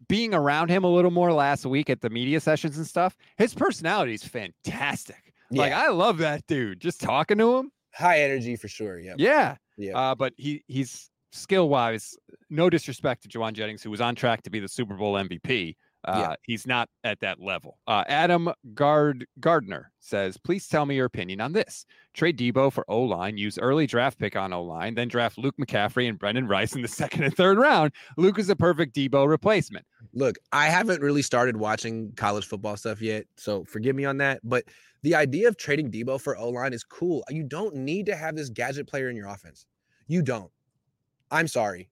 [0.08, 3.54] being around him a little more last week at the media sessions and stuff, his
[3.56, 5.27] personality is fantastic.
[5.52, 6.80] Like I love that dude.
[6.80, 7.72] Just talking to him.
[7.94, 9.00] High energy for sure.
[9.00, 9.16] Yeah.
[9.18, 9.56] Yeah.
[9.78, 9.98] Yeah.
[9.98, 12.16] Uh, but he he's skill wise,
[12.50, 15.76] no disrespect to Jauan Jennings, who was on track to be the Super Bowl MVP.
[16.06, 16.36] Uh, Yeah.
[16.44, 17.80] He's not at that level.
[17.86, 21.86] Uh, Adam Gard Gardner says, please tell me your opinion on this.
[22.14, 25.56] Trade Deebo for O line, use early draft pick on O line, then draft Luke
[25.60, 27.92] McCaffrey and Brendan Rice in the second and third round.
[28.16, 29.86] Luke is a perfect Deebo replacement.
[30.18, 34.40] Look, I haven't really started watching college football stuff yet, so forgive me on that.
[34.44, 34.64] But
[35.04, 37.24] the idea of trading Deebo for O line is cool.
[37.30, 39.68] You don't need to have this gadget player in your offense.
[40.08, 40.50] You don't.
[41.30, 41.92] I'm sorry.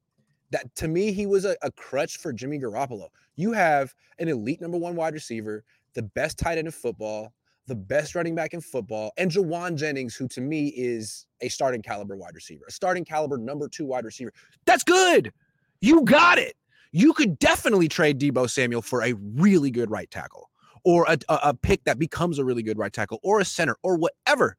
[0.50, 3.10] That to me, he was a, a crutch for Jimmy Garoppolo.
[3.36, 7.32] You have an elite number one wide receiver, the best tight end in football,
[7.68, 11.84] the best running back in football, and Jauan Jennings, who to me is a starting
[11.84, 14.34] caliber wide receiver, a starting caliber number two wide receiver.
[14.66, 15.32] That's good.
[15.80, 16.56] You got it.
[16.96, 20.50] You could definitely trade Deebo Samuel for a really good right tackle
[20.86, 23.98] or a, a, pick that becomes a really good right tackle or a center or
[23.98, 24.56] whatever.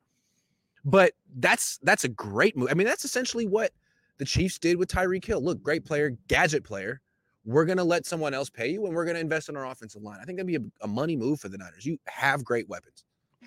[0.84, 2.68] But that's that's a great move.
[2.70, 3.72] I mean, that's essentially what
[4.18, 5.42] the Chiefs did with Tyreek Hill.
[5.42, 7.00] Look, great player, gadget player.
[7.46, 9.64] We're going to let someone else pay you and we're going to invest in our
[9.64, 10.18] offensive line.
[10.20, 11.86] I think that'd be a, a money move for the Niners.
[11.86, 13.04] You have great weapons.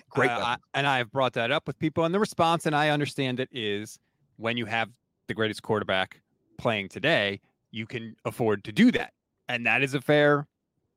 [0.08, 2.74] Great Uh, I- and I have brought that up with people, and the response, and
[2.74, 4.00] I understand it, is
[4.36, 4.88] when you have
[5.28, 6.20] the greatest quarterback
[6.58, 9.12] playing today, you can afford to do that,
[9.48, 10.46] and that is a fair.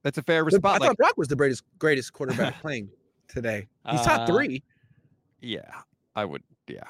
[0.03, 0.83] That's a fair response.
[0.83, 2.89] I thought Brock was the greatest greatest quarterback playing
[3.27, 3.67] today.
[3.89, 4.63] He's top Uh, three.
[5.41, 5.62] yeah,
[6.15, 6.43] I would.
[6.67, 6.83] Yeah,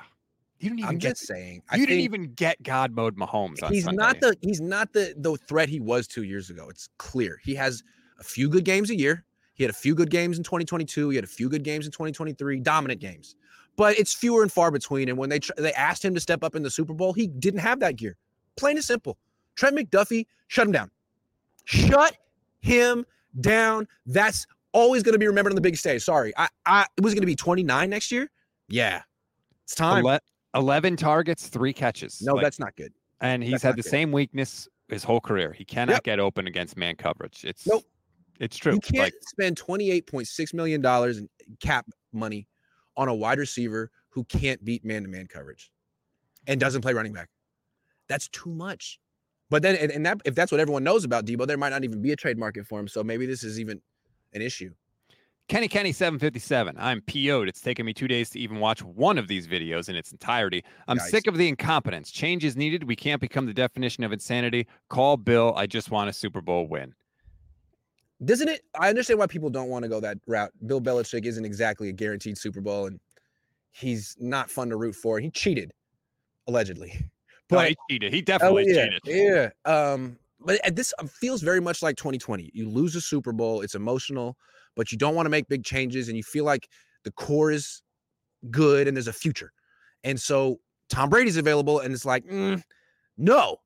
[0.59, 1.09] you didn't even I'm get.
[1.09, 1.55] just saying.
[1.55, 3.61] you I didn't even get God mode Mahomes.
[3.63, 3.97] On he's Sunday.
[4.01, 6.67] not the he's not the the threat he was two years ago.
[6.69, 7.39] It's clear.
[7.43, 7.83] He has
[8.19, 9.25] a few good games a year.
[9.55, 11.09] He had a few good games in 2022.
[11.09, 13.35] He had a few good games in 2023, dominant games.
[13.75, 15.09] But it's fewer and far between.
[15.09, 17.59] And when they they asked him to step up in the Super Bowl, he didn't
[17.59, 18.17] have that gear.
[18.57, 19.17] Plain and simple.
[19.55, 20.89] Trent McDuffie, shut him down.
[21.65, 22.17] Shut
[22.61, 23.05] him
[23.41, 23.87] down.
[24.05, 26.03] That's always going to be remembered on the big stage.
[26.03, 28.29] Sorry, I, I it was going to be 29 next year.
[28.67, 29.01] Yeah,
[29.63, 30.05] it's time.
[30.05, 30.19] Ele-
[30.55, 32.21] Eleven targets, three catches.
[32.21, 32.93] no, Like, that's not good.
[33.21, 33.89] and he's that's had the good.
[33.89, 35.51] same weakness his whole career.
[35.51, 37.43] He cannot get open against man coverage.
[37.43, 37.83] It's Nope.
[38.39, 38.73] It's true.
[38.73, 42.47] You can't Like spend $28.6 million in cap money
[42.97, 45.71] on a wide receiver who can't beat man to man coverage
[46.45, 47.29] and doesn't play running back.
[48.07, 48.99] That's too much.
[49.53, 51.83] But then, and, and that if that's what everyone knows about Deebo, there might not
[51.83, 52.87] even be a trade market for him.
[52.87, 53.79] So maybe this is even
[54.33, 54.71] an issue.
[55.47, 56.75] Kenny Kenny 757.
[56.79, 57.47] I'm PO'd.
[57.47, 60.63] It's taken me two days to even watch one of these videos in its entirety.
[60.87, 61.11] I'm Nice.
[61.11, 62.09] sick of the incompetence.
[62.09, 62.85] Change is needed.
[62.85, 64.65] We can't become the definition of insanity.
[64.89, 65.53] Call Bill.
[65.55, 66.95] I just want a Super Bowl win.
[68.25, 68.61] Doesn't it?
[68.79, 70.49] I understand why people don't want to go that route.
[70.65, 72.99] Bill Belichick isn't exactly a guaranteed Super Bowl, and
[73.69, 75.19] he's not fun to root for.
[75.19, 75.73] He cheated,
[76.47, 77.05] allegedly.
[77.53, 78.13] But But he cheated.
[78.13, 79.01] He Oh, definitely yeah, cheated.
[79.05, 79.49] Yeah.
[79.71, 82.51] Um, but this uh, feels very much like 2020.
[82.53, 84.37] You lose a Super Bowl, it's emotional,
[84.75, 86.67] but you don't want to make big changes, and you feel like
[87.03, 87.81] the core is
[88.51, 89.51] good and there's a future.
[90.03, 92.61] And so Tom Brady's available, and it's like, mm,
[93.17, 93.57] no,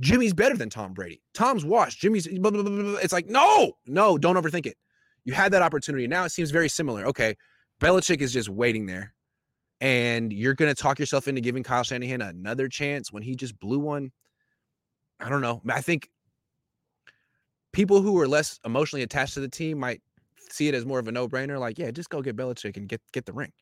[0.00, 1.22] Jimmy's better than Tom Brady.
[1.34, 2.00] Tom's washed.
[2.00, 2.94] Jimmy's blah, blah, blah.
[2.96, 4.76] it's like, no, no, don't overthink it.
[5.24, 6.06] You had that opportunity.
[6.06, 7.06] Now it seems very similar.
[7.06, 7.36] Okay,
[7.80, 9.14] Belichick is just waiting there
[9.82, 13.58] and you're going to talk yourself into giving Kyle Shanahan another chance when he just
[13.58, 14.12] blew one.
[15.18, 15.60] I don't know.
[15.68, 16.08] I think
[17.72, 20.00] people who are less emotionally attached to the team might
[20.38, 21.58] see it as more of a no-brainer.
[21.58, 23.52] Like, yeah, just go get Belichick and get get the ring.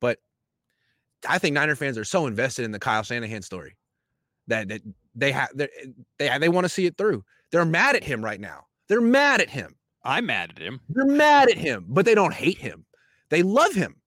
[0.00, 0.18] But
[1.26, 3.74] I think Niner fans are so invested in the Kyle Shanahan story
[4.48, 4.82] that that
[5.14, 5.68] they have they
[6.18, 7.24] they they want to see it through.
[7.52, 8.66] They're mad at him right now.
[8.88, 9.76] They're mad at him.
[10.04, 10.80] I'm mad at him.
[10.90, 12.84] They're mad at him, but they don't hate him.
[13.30, 13.99] They love him.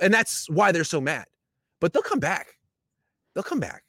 [0.00, 1.26] And that's why they're so mad.
[1.80, 2.48] But they'll come back.
[3.34, 3.82] They'll come back.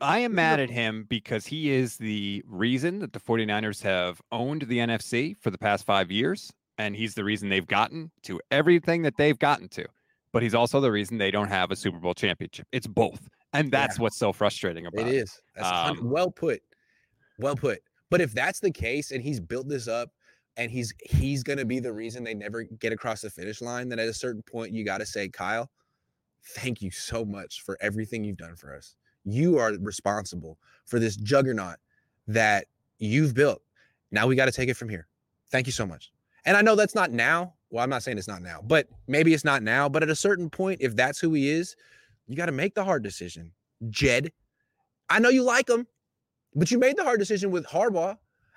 [0.00, 4.62] I am mad at him because he is the reason that the 49ers have owned
[4.62, 6.50] the NFC for the past five years.
[6.78, 9.84] And he's the reason they've gotten to everything that they've gotten to.
[10.32, 12.66] But he's also the reason they don't have a Super Bowl championship.
[12.72, 13.28] It's both.
[13.52, 15.40] And that's what's so frustrating about It is.
[15.56, 16.62] That's Um, well put.
[17.38, 17.80] Well put.
[18.10, 20.10] But if that's the case and he's built this up
[20.60, 23.98] and he's he's gonna be the reason they never get across the finish line, then
[23.98, 25.70] at a certain point you gotta say, Kyle,
[26.54, 28.94] thank you so much for everything you've done for us.
[29.24, 31.76] You are responsible for this juggernaut
[32.28, 32.66] that
[32.98, 33.62] you've built.
[34.10, 35.06] Now we got to take it from here.
[35.50, 36.12] Thank you so much.
[36.44, 37.54] And I know that's not now.
[37.70, 39.88] Well, I'm not saying it's not now, but maybe it's not now.
[39.88, 41.76] But at a certain point, if that's who he is,
[42.26, 43.52] you got to make the hard decision.
[43.88, 44.32] Jed,
[45.08, 45.86] I know you like him,
[46.54, 48.16] but you made the hard decision with Harbaugh.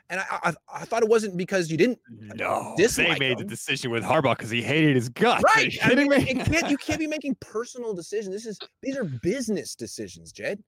[0.09, 1.97] And I, I, I thought it wasn't because you didn't
[2.35, 5.43] No, they made the decision with Harbaugh because he hated his guts.
[5.55, 5.91] Are you Right.
[5.91, 6.15] I mean, me?
[6.17, 8.33] it can't, you can't be making personal decisions.
[8.35, 10.61] This is these are business decisions, Jed.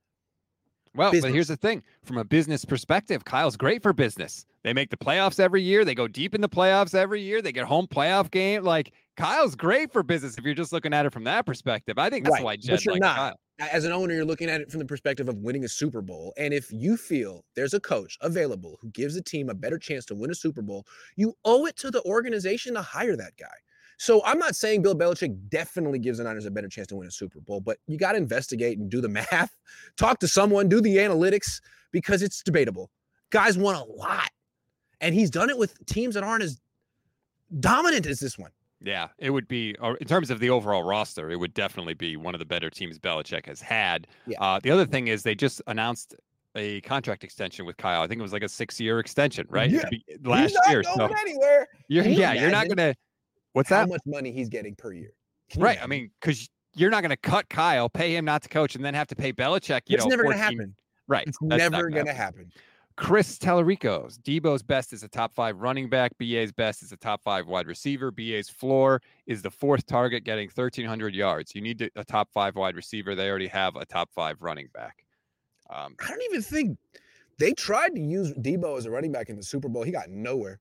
[0.96, 1.30] Well, Business.
[1.30, 4.46] but here's the thing from a business perspective, Kyle's great for business.
[4.64, 5.84] They make the playoffs every year.
[5.84, 7.42] They go deep in the playoffs every year.
[7.42, 8.64] They get home playoff game.
[8.64, 11.98] Like Kyle's great for business if you're just looking at it from that perspective.
[11.98, 13.16] I think that's Right, why but Jed you're not.
[13.18, 13.40] Kyle.
[13.60, 16.34] As an owner, you're looking at it from the perspective of winning a Super Bowl.
[16.38, 20.06] And if you feel there's a coach available who gives a team a better chance
[20.08, 20.86] to win a Super Bowl,
[21.16, 23.46] you owe it to the organization to hire that guy.
[23.98, 27.08] So I'm not saying Bill Belichick definitely gives the Niners a better chance to win
[27.08, 29.56] a Super Bowl, but you got to investigate and do the math,
[29.98, 32.90] talk to someone, do the analytics because it's debatable.
[33.30, 34.30] Guys won a lot,
[35.00, 36.60] and he's done it with teams that aren't as
[37.60, 38.52] dominant as this one.
[38.86, 42.36] Yeah, it would be in terms of the overall roster, it would definitely be one
[42.36, 44.06] of the better teams Belichick has had.
[44.28, 44.40] Yeah.
[44.40, 46.14] Uh, the other thing is they just announced
[46.56, 48.02] a contract extension with Kyle.
[48.02, 49.70] I think it was like a six-year extension, right?
[49.72, 49.90] Yeah.
[49.90, 50.84] Be- He's Last not year.
[50.84, 51.68] going So anywhere.
[51.88, 52.94] you're, yeah, you're not gonna.
[53.54, 53.82] What's How that?
[53.82, 55.14] How much money he's getting per year?
[55.50, 55.82] Can Right.
[55.82, 58.94] I mean, because you're not gonna cut Kyle, pay him not to coach, and then
[58.94, 59.82] have to pay Belichick.
[59.88, 60.76] You it's know, never gonna happen.
[61.08, 61.28] Right.
[61.28, 62.52] It's that's never gonna going to happen.
[62.98, 66.18] Chris Tallarico's Deebo's best is a top five running back.
[66.18, 68.10] BA's best is a top five wide receiver.
[68.10, 71.54] BA's floor is the fourth target, getting 1,300 yards.
[71.54, 73.14] You need to- a top five wide receiver.
[73.14, 75.04] They already have a top five running back.
[75.70, 76.78] Um, I don't even think
[77.38, 79.84] they tried to use Deebo as a running back in the Super Bowl.
[79.84, 80.60] He got nowhere.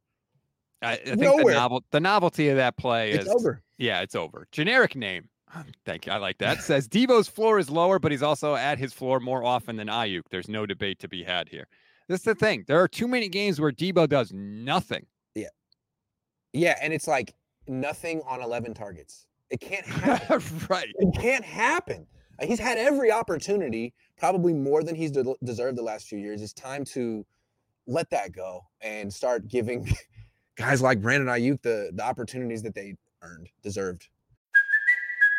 [0.82, 3.62] I, I think the, novel, the novelty of that play It's is over.
[3.78, 4.48] Yeah, it's over.
[4.50, 5.28] Generic name.
[5.84, 6.12] Thank you.
[6.12, 6.62] I like that.
[6.62, 10.22] Says Deebo's floor is lower, but he's also at his floor more often than Aiyuk.
[10.30, 11.68] There's no debate to be had here.
[12.08, 12.64] This is the thing.
[12.66, 15.06] There are too many games where Deebo does nothing.
[15.34, 15.48] Yeah,
[16.52, 16.76] Yeah.
[16.82, 17.34] and it's like
[17.66, 19.26] nothing on 11 targets.
[19.50, 20.42] It can't happen.
[20.68, 20.88] right.
[20.98, 22.06] it can't happen.
[22.42, 26.42] He's had every opportunity, probably more than he's de- deserved the last few years.
[26.42, 27.24] It's time to
[27.86, 29.88] let that go and start giving
[30.56, 34.08] guys like Brandon Aiyuk the the opportunities that they earned, deserved.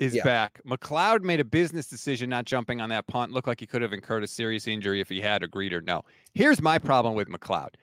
[0.00, 0.24] is Yeah.
[0.24, 0.60] back.
[0.66, 3.30] McLeod made a business decision not jumping on that punt.
[3.32, 6.02] Looked like he could have incurred a serious injury if he had agreed or no.
[6.34, 7.74] Here's my problem with McLeod.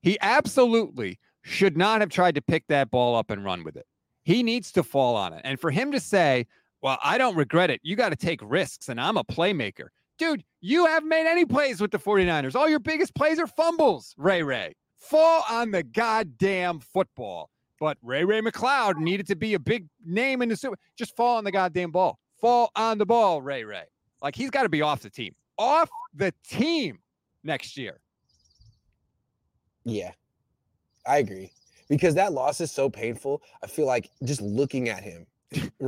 [0.00, 3.86] He absolutely should not have tried to pick that ball up and run with it.
[4.24, 5.40] He needs to fall on it.
[5.44, 6.46] And for him to say,
[6.82, 7.80] well, I don't regret it.
[7.82, 9.88] You got to take risks, and I'm a playmaker.
[10.18, 12.54] Dude, you haven't made any plays with the 49ers.
[12.54, 14.74] All your biggest plays are fumbles, Ray Ray.
[14.96, 17.50] Fall on the goddamn football.
[17.78, 20.78] But Ray Ray McLeod needed to be a big name in the super.
[20.96, 22.18] Just fall on the goddamn ball.
[22.40, 23.84] Fall on the ball, Ray Ray.
[24.22, 25.34] Like he's got to be off the team.
[25.58, 26.98] Off the team
[27.44, 28.00] next year.
[29.84, 30.12] Yeah,
[31.06, 31.52] I agree
[31.88, 33.42] because that loss is so painful.
[33.62, 35.26] I feel like just looking at him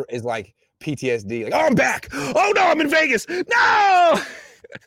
[0.08, 1.44] is like PTSD.
[1.44, 2.08] Like, oh, I'm back.
[2.12, 3.26] Oh no, I'm in Vegas.
[3.28, 4.20] No.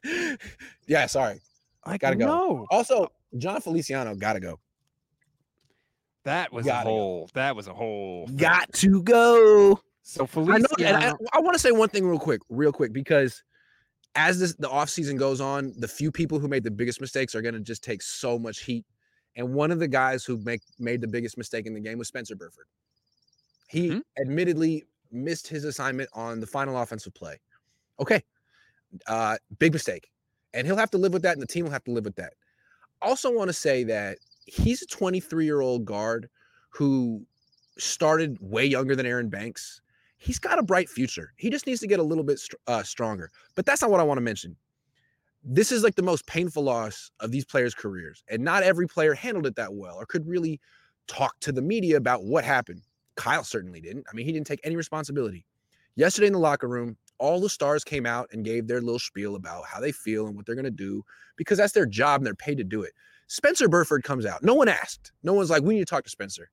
[0.87, 1.41] yeah, sorry.
[1.83, 2.25] I gotta go.
[2.25, 2.67] No.
[2.71, 4.59] Also, Jon Feliciano gotta go.
[6.23, 6.97] That was Gotta a go.
[6.97, 7.29] whole.
[7.33, 8.27] That was a whole.
[8.27, 8.37] thing.
[8.37, 9.79] Got to go.
[10.03, 12.91] So I know, and I, I want to say one thing real quick, real quick,
[12.93, 13.43] because
[14.15, 17.41] as this the offseason goes on, the few people who made the biggest mistakes are
[17.41, 18.85] going to just take so much heat.
[19.35, 22.07] And one of the guys who make made the biggest mistake in the game was
[22.07, 22.65] Spencer Burford.
[23.69, 24.01] He Mhm.
[24.19, 27.39] admittedly missed his assignment on the final offensive play.
[27.99, 28.23] Okay,
[29.07, 30.09] uh, big mistake,
[30.53, 32.15] and he'll have to live with that, and the team will have to live with
[32.15, 32.33] that.
[33.01, 34.17] Also, want to say that
[34.51, 36.29] he's a 23 year old guard
[36.69, 37.25] who
[37.77, 39.81] started way younger than Aaron Banks.
[40.17, 41.33] He's got a bright future.
[41.37, 43.31] He just needs to get a little bit uh, stronger.
[43.55, 44.55] But that's not what I want to mention.
[45.43, 49.15] This is like the most painful loss of these players' careers, and not every player
[49.15, 50.59] handled it that well or could really
[51.07, 52.81] talk to the media about what happened.
[53.15, 54.05] Kyle certainly didn't.
[54.11, 55.45] I mean, he didn't take any responsibility.
[55.95, 59.35] Yesterday in the locker room, all the stars came out and gave their little spiel
[59.35, 61.03] about how they feel and what they're going to do
[61.37, 62.93] because that's their job and they're paid to do it.
[63.31, 64.43] Spencer Burford comes out.
[64.43, 65.13] No one asked.
[65.23, 66.49] No one's like, we need to talk to Spencer.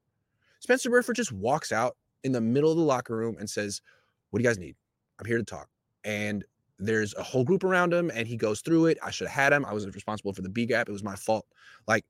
[0.60, 3.82] Spencer Burford just walks out in the middle of the locker room and says,
[4.30, 4.76] What do you guys need?
[5.18, 5.66] I'm here to talk.
[6.04, 6.44] And
[6.78, 8.98] there's a whole group around him and he goes through it.
[9.02, 9.64] I should have had him.
[9.64, 10.88] I was responsible for the B gap.
[10.88, 11.46] It was my fault.
[11.88, 12.04] Like,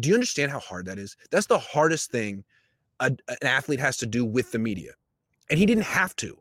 [0.00, 1.16] do you understand how hard that is?
[1.30, 2.42] That's the hardest thing
[2.98, 4.90] a, an athlete has to do with the media.
[5.50, 6.36] And he didn't have to.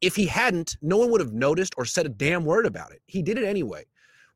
[0.00, 3.02] If he hadn't, no one would have noticed or said a damn word about it.
[3.06, 3.84] He did it anyway.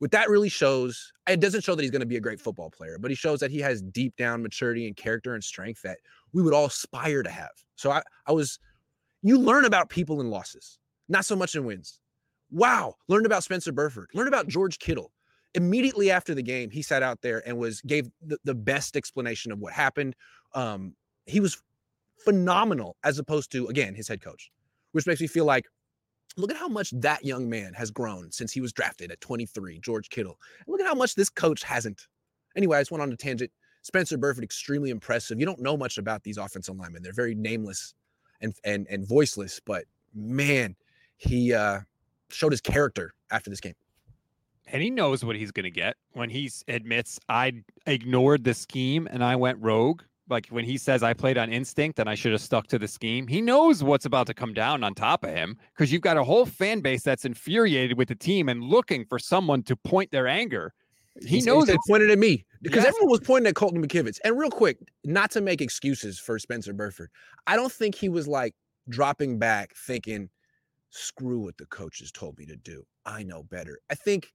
[0.02, 2.70] What that really shows, it doesn't show that he's going to be a great football
[2.70, 5.98] player, but he shows that he has deep down maturity and character and strength that
[6.32, 7.52] we would all aspire to have.
[7.76, 8.58] So I, I was,
[9.22, 12.00] you learn about people in losses, not so much in wins.
[12.50, 12.96] Wow.
[13.06, 15.12] Learned about Spencer Burford, learned about George Kittle.
[15.54, 19.52] Immediately after the game, he sat out there and was gave the, the best explanation
[19.52, 20.16] of what happened.
[20.52, 20.96] Um,
[21.26, 21.62] he was
[22.24, 24.50] phenomenal as opposed to, again, his head coach,
[24.90, 25.66] which makes me feel like
[26.36, 29.80] look at how much that young man has grown since he was drafted at 23,
[29.80, 30.38] George Kittle.
[30.66, 32.06] Look at how much this coach hasn't.
[32.56, 33.50] Anyway, I just went on a tangent.
[33.82, 35.40] Spencer Burford, extremely impressive.
[35.40, 37.02] You don't know much about these offensive linemen.
[37.02, 37.94] They're very nameless
[38.40, 40.76] and and and voiceless, but man,
[41.16, 41.80] he uh
[42.30, 43.74] showed his character after this game.
[44.66, 49.08] And he knows what he's going to get when he admits I ignored the scheme
[49.10, 50.02] and I went rogue
[50.32, 52.88] like when he says I played on instinct and I should have stuck to the
[52.88, 56.16] scheme, he knows what's about to come down on top of him because you've got
[56.16, 60.10] a whole fan base that's infuriated with the team and looking for someone to point
[60.10, 60.74] their anger.
[61.20, 62.88] He, he knows it pointed at me because yes.
[62.88, 64.18] everyone was pointing at Colton McKivitz.
[64.24, 67.10] And real quick, not to make excuses for Spencer Burford,
[67.46, 68.54] I don't think he was like
[68.88, 70.30] dropping back thinking,
[70.90, 72.84] screw what the coaches told me to do.
[73.04, 73.78] I know better.
[73.90, 74.32] I think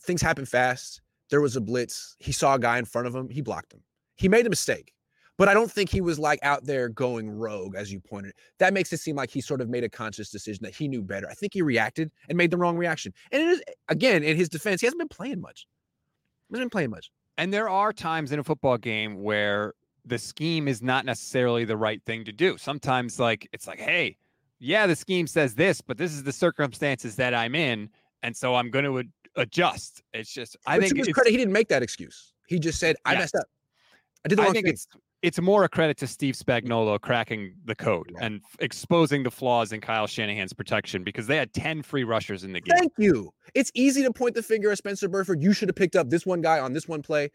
[0.00, 1.00] things happen fast.
[1.30, 2.16] There was a blitz.
[2.18, 3.28] He saw a guy in front of him.
[3.28, 3.82] He blocked him.
[4.16, 4.92] He made a mistake.
[5.36, 8.34] But I don't think he was like out there going rogue, as you pointed.
[8.58, 11.02] That makes it seem like he sort of made a conscious decision that he knew
[11.02, 11.28] better.
[11.28, 13.12] I think he reacted and made the wrong reaction.
[13.32, 15.66] And it is again in his defense, he hasn't been playing much.
[16.48, 17.10] He hasn't been playing much.
[17.36, 19.74] And there are times in a football game where
[20.04, 22.56] the scheme is not necessarily the right thing to do.
[22.58, 24.16] Sometimes, like it's like, hey,
[24.60, 27.88] yeah, the scheme says this, but this is the circumstances that I'm in,
[28.22, 30.02] and so I'm going to ad- adjust.
[30.12, 32.32] It's just, I but think credit, he didn't make that excuse.
[32.46, 33.20] He just said, I yes.
[33.20, 33.46] messed up.
[34.24, 34.76] I did the wrong I think thing.
[35.24, 38.24] It's more a credit to Steve Spagnuolo cracking the code right.
[38.24, 42.52] and exposing the flaws in Kyle Shanahan's protection because they had 10 free rushers in
[42.52, 42.76] the game.
[42.76, 43.32] Thank you.
[43.54, 45.42] It's easy to point the finger at Spencer Burford.
[45.42, 47.30] You should have picked up this one guy on this one play.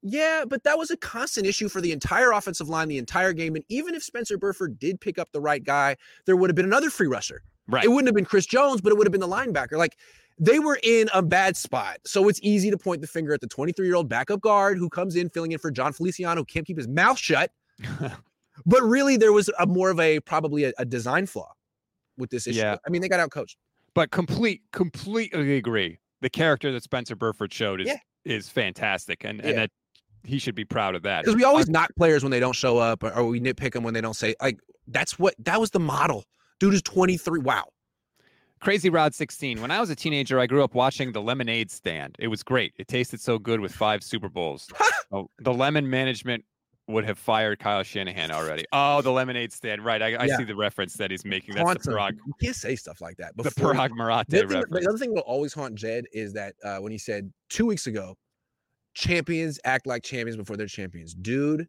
[0.00, 3.56] Yeah, but that was a constant issue for the entire offensive line the entire game.
[3.56, 6.64] And even if Spencer Burford did pick up the right guy, there would have been
[6.64, 7.42] another free rusher.
[7.66, 7.84] Right.
[7.84, 9.78] It wouldn't have been Chris Jones, but it would have been the linebacker.
[9.78, 9.96] Like
[10.38, 11.98] they were in a bad spot.
[12.04, 14.88] So it's easy to point the finger at the 23 year old backup guard who
[14.88, 17.50] comes in filling in for Jon Feliciano, who can't keep his mouth shut.
[18.66, 21.52] but really, there was a more of a probably a, a design flaw
[22.16, 22.58] with this issue.
[22.58, 22.76] Yeah.
[22.86, 23.56] I mean, they got out coached.
[23.94, 25.98] But complete, completely agree.
[26.20, 27.98] The character that Spencer Burford showed is yeah.
[28.24, 29.48] is fantastic, and Yeah.
[29.48, 29.70] and that
[30.24, 31.24] he should be proud of that.
[31.24, 33.84] Because we always knock players when they don't show up, or, or we nitpick them
[33.84, 34.58] when they don't say like
[34.88, 36.24] that's what that was the model.
[36.60, 37.40] Dude is 23.
[37.40, 37.64] Wow.
[38.60, 39.60] Crazy Rod 16.
[39.60, 42.16] When I was a teenager, I grew up watching the lemonade stand.
[42.18, 42.72] It was great.
[42.78, 44.68] It tasted so good with five Super Bowls.
[45.12, 46.44] oh, the lemon management
[46.86, 48.64] would have fired Kyle Shanahan already.
[48.72, 49.84] Oh, the lemonade stand.
[49.84, 50.00] Right.
[50.00, 50.36] I, I Yeah.
[50.38, 51.54] see the reference that he's making.
[51.56, 51.92] That's the.
[51.92, 53.36] Parag, You can't say stuff like that.
[53.36, 54.84] the before- Parag Marathe The other, thing, reference.
[54.84, 57.66] the other thing that will always haunt Jed is that uh, when he said two
[57.66, 58.16] weeks ago,
[58.94, 61.14] champions act like champions before they're champions.
[61.14, 61.66] Dude,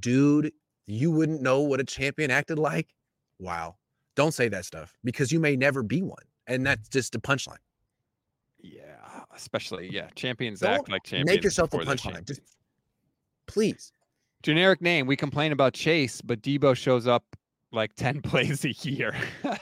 [0.00, 0.52] dude,
[0.86, 2.88] you wouldn't know what a champion acted like.
[3.38, 3.76] Wow.
[4.20, 6.18] Don't say that stuff because you may never be one.
[6.46, 6.64] And mm-hmm.
[6.64, 7.56] that's just a punchline.
[8.58, 8.82] Yeah.
[9.34, 10.08] Especially, yeah.
[10.14, 11.30] Champions Don't act like champions.
[11.30, 12.26] Make yourself a punchline.
[12.26, 12.42] Just
[13.46, 13.92] please.
[14.42, 15.06] Generic name.
[15.06, 17.24] We complain about Chase, but Deebo shows up
[17.72, 19.16] like 10 plays a year.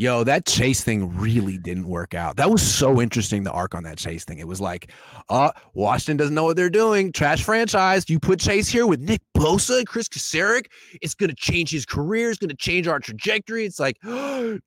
[0.00, 2.36] Yo, that chase thing really didn't work out.
[2.36, 4.38] That was so interesting, the arc on that chase thing.
[4.38, 4.92] It was like,
[5.28, 7.10] uh, Washington doesn't know what they're doing.
[7.10, 8.08] Trash franchise.
[8.08, 10.66] You put Chase here with Nick Bosa and Chris Kasaric.
[11.02, 12.30] It's going to change his career.
[12.30, 13.66] It's going to change our trajectory.
[13.66, 14.60] It's like, no,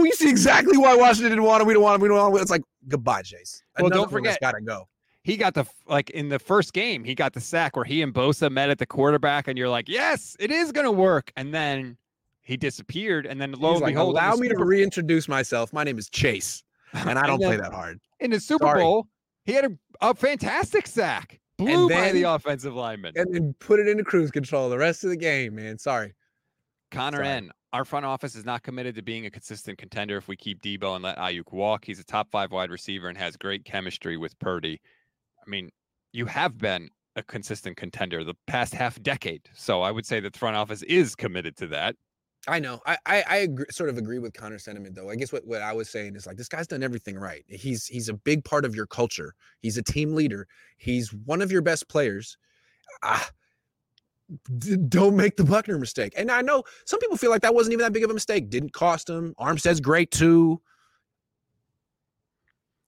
[0.00, 1.68] we see exactly why Washington didn't want him.
[1.68, 2.00] We don't want him.
[2.00, 2.40] We don't want him.
[2.40, 3.62] It's like, goodbye, Chase.
[3.78, 4.88] Well, don't forget- got to go.
[5.24, 8.14] he got the like in the first game, he got the sack where he and
[8.14, 11.32] Bosa met at the quarterback, and you're like, yes, it is gonna work.
[11.36, 11.98] And then
[12.44, 15.72] he disappeared, and then lo He's and like, behold, allow me to reintroduce myself.
[15.72, 18.00] My name is Chase, and I don't play then- that hard.
[18.20, 18.82] in the Super Sorry.
[18.82, 19.08] Bowl,
[19.44, 19.70] he had a,
[20.00, 23.12] a fantastic sack, blew by the offensive lineman.
[23.16, 25.78] And then put it into cruise control the rest of the game, man.
[25.78, 26.14] Sorry.
[26.90, 27.28] Connor Sorry.
[27.28, 27.50] N.
[27.72, 30.94] Our front office is not committed to being a consistent contender if we keep Deebo
[30.94, 31.84] and let Aiyuk walk.
[31.84, 34.80] He's a top five wide receiver and has great chemistry with Purdy.
[35.44, 35.70] I mean,
[36.12, 39.42] you have been a consistent contender the past half decade.
[39.54, 41.96] So I would say that the front office is committed to that.
[42.46, 42.80] I know.
[42.86, 45.10] I I, I agree, sort of agree with Connor's sentiment though.
[45.10, 47.44] I guess what, what I was saying is like this guy's done everything right.
[47.48, 49.34] He's he's a big part of your culture.
[49.60, 50.46] He's a team leader.
[50.76, 52.36] He's one of your best players.
[53.02, 53.28] Ah,
[54.58, 56.12] d- don't make the Buckner mistake.
[56.16, 58.50] And I know some people feel like that wasn't even that big of a mistake.
[58.50, 59.34] Didn't cost him.
[59.38, 60.60] Armstead's great too.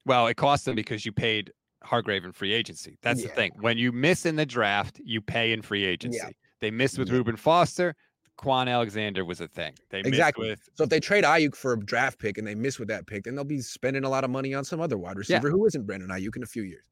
[0.05, 1.53] Well, it cost them because you paid
[1.83, 2.99] Hargrave in free agency.
[3.03, 3.53] That's the thing.
[3.61, 6.21] When you miss in the draft, you pay in free agency.
[6.61, 7.15] They missed with Yeah.
[7.15, 7.95] Reuben Foster.
[8.37, 9.73] Quan Alexander was a thing.
[9.91, 10.51] They Exactly.
[10.51, 13.07] with So if they trade Aiyuk for a draft pick and they miss with that
[13.07, 15.65] pick, then they'll be spending a lot of money on some other wide receiver who
[15.67, 16.85] isn't Brandon Aiyuk in a few years.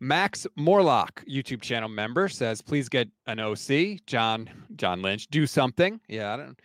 [0.00, 5.28] Max Morlock, YouTube channel member, says, "Please get an OC, John John Lynch.
[5.28, 6.60] Do something." Yeah, I don't.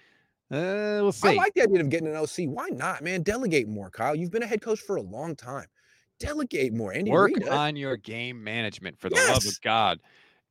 [0.52, 1.30] Uh, we'll see.
[1.30, 2.48] I like the idea of getting an OC.
[2.48, 3.22] Why not, man?
[3.22, 4.16] Delegate more, Kyle.
[4.16, 5.68] You've been a head coach for a long time.
[6.20, 6.92] Delegate more.
[6.92, 10.00] Andy Work on your game management for the love of God.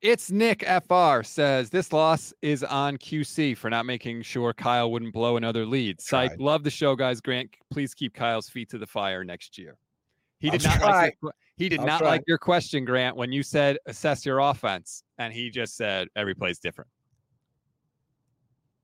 [0.01, 5.13] It's Nick FR says this loss is on QC for not making sure Kyle wouldn't
[5.13, 6.01] blow another lead.
[6.01, 6.41] Psych, Tried.
[6.41, 7.21] love the show, guys.
[7.21, 9.77] Grant, please keep Kyle's feet to the fire next year.
[10.39, 11.03] He I'll did not try.
[11.03, 12.09] like your, he did I'll not try.
[12.11, 16.35] like your question, Grant, when you said assess your offense, and he just said every
[16.35, 16.89] play's different.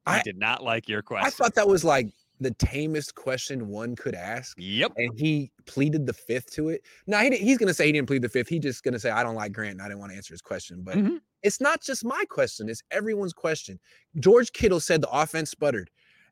[0.06, 1.26] He I- did not like your question.
[1.28, 2.08] I thought that was like
[2.40, 4.56] the tamest question one could ask.
[4.58, 4.92] Yep.
[4.96, 6.82] And he pleaded the fifth to it.
[7.06, 8.48] Now he he's going to say he didn't plead the fifth.
[8.48, 10.34] He's just going to say, I don't like Grant and I didn't want to answer
[10.34, 10.82] his question.
[10.82, 11.20] But Mhm.
[11.42, 13.78] it's not just my question, it's everyone's question.
[14.18, 15.90] George Kittle said the offense sputtered.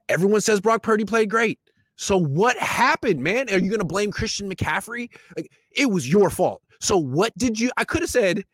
[0.08, 1.60] Everyone says Brock Purdy played great.
[1.96, 3.48] So what happened, man?
[3.50, 5.08] Are you going to blame Christian McCaffrey?
[5.36, 6.62] Like it was your fault.
[6.80, 7.70] So what did you?
[7.76, 8.44] I could have said,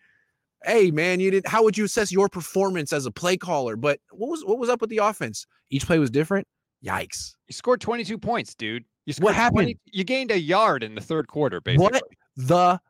[0.64, 1.46] "Hey, man, you did.
[1.46, 4.68] How would you assess your performance as a play caller?" But what was what was
[4.68, 5.46] up with the offense?
[5.70, 6.46] Each play was different.
[6.85, 7.35] Yikes!
[7.49, 8.85] You scored 22 points, dude.
[9.07, 9.81] You What scored 20 happened?
[9.93, 11.85] you gained a yard in the third quarter, basically.
[11.85, 12.03] What
[12.37, 12.81] the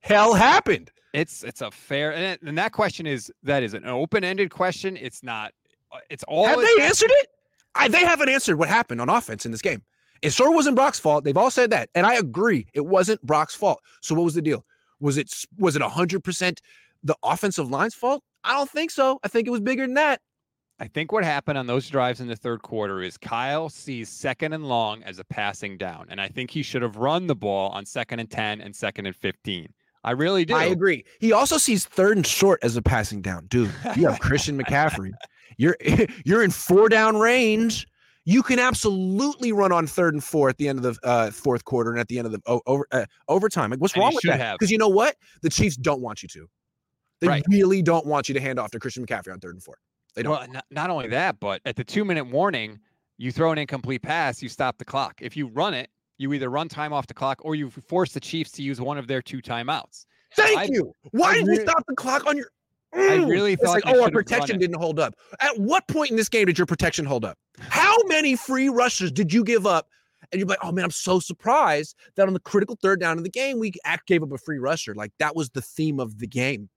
[0.00, 0.90] hell happened?
[1.12, 4.96] It's it's a fair and, and that question is that is an open-ended question.
[4.96, 5.52] It's not
[5.92, 7.28] uh, it's all Have it's they answered it?
[7.76, 9.82] I, they haven't answered what happened on offense in this game.
[10.22, 11.22] It sure wasn't Brock's fault.
[11.24, 12.66] They've all said that, and I agree.
[12.72, 13.80] It wasn't Brock's fault.
[14.00, 14.64] So what was the deal?
[15.00, 16.60] Was it was it hundred percent
[17.04, 18.22] the offensive line's fault?
[18.42, 19.20] I don't think so.
[19.22, 20.20] I think it was bigger than that.
[20.80, 24.52] I think what happened on those drives in the third quarter is Kyle sees second
[24.52, 26.06] and long as a passing down.
[26.10, 29.06] And I think he should have run the ball on second and 10 and second
[29.06, 29.72] and 15.
[30.02, 30.54] I really do.
[30.54, 31.04] I agree.
[31.20, 33.70] He also sees third and short as a passing down, dude.
[33.96, 35.12] You have Christian McCaffrey.
[35.56, 35.76] You're
[36.24, 37.86] you're in four down range.
[38.24, 41.64] You can absolutely run on third and four at the end of the uh, fourth
[41.64, 43.70] quarter and at the end of the over uh, overtime.
[43.70, 44.54] Like, what's And wrong with that?
[44.58, 45.14] Because you know what?
[45.42, 46.48] The Chiefs don't want you to.
[47.20, 47.44] They Right.
[47.48, 49.76] really don't want you to hand off to Christian McCaffrey on third and four.
[50.14, 50.32] They don't.
[50.32, 52.78] Well, not, not only that, but at the two minute warning,
[53.18, 55.14] you throw an incomplete pass, you stop the clock.
[55.20, 58.20] If you run it, you either run time off the clock or you force the
[58.20, 60.06] Chiefs to use one of their two timeouts.
[60.36, 60.92] Thank I- you.
[61.12, 62.46] Why I did really- you stop the clock on your?
[62.92, 63.28] I Mm.
[63.28, 65.14] really It's thought like, oh, our should have run protection didn't hold up.
[65.40, 67.36] At what point in this game did your protection hold up?
[67.58, 69.88] How many free rushes did you give up?
[70.30, 73.24] And you're like, oh man, I'm so surprised that on the critical third down of
[73.24, 73.72] the game, we
[74.06, 74.94] gave up a free rusher.
[74.94, 76.70] Like that was the theme of the game.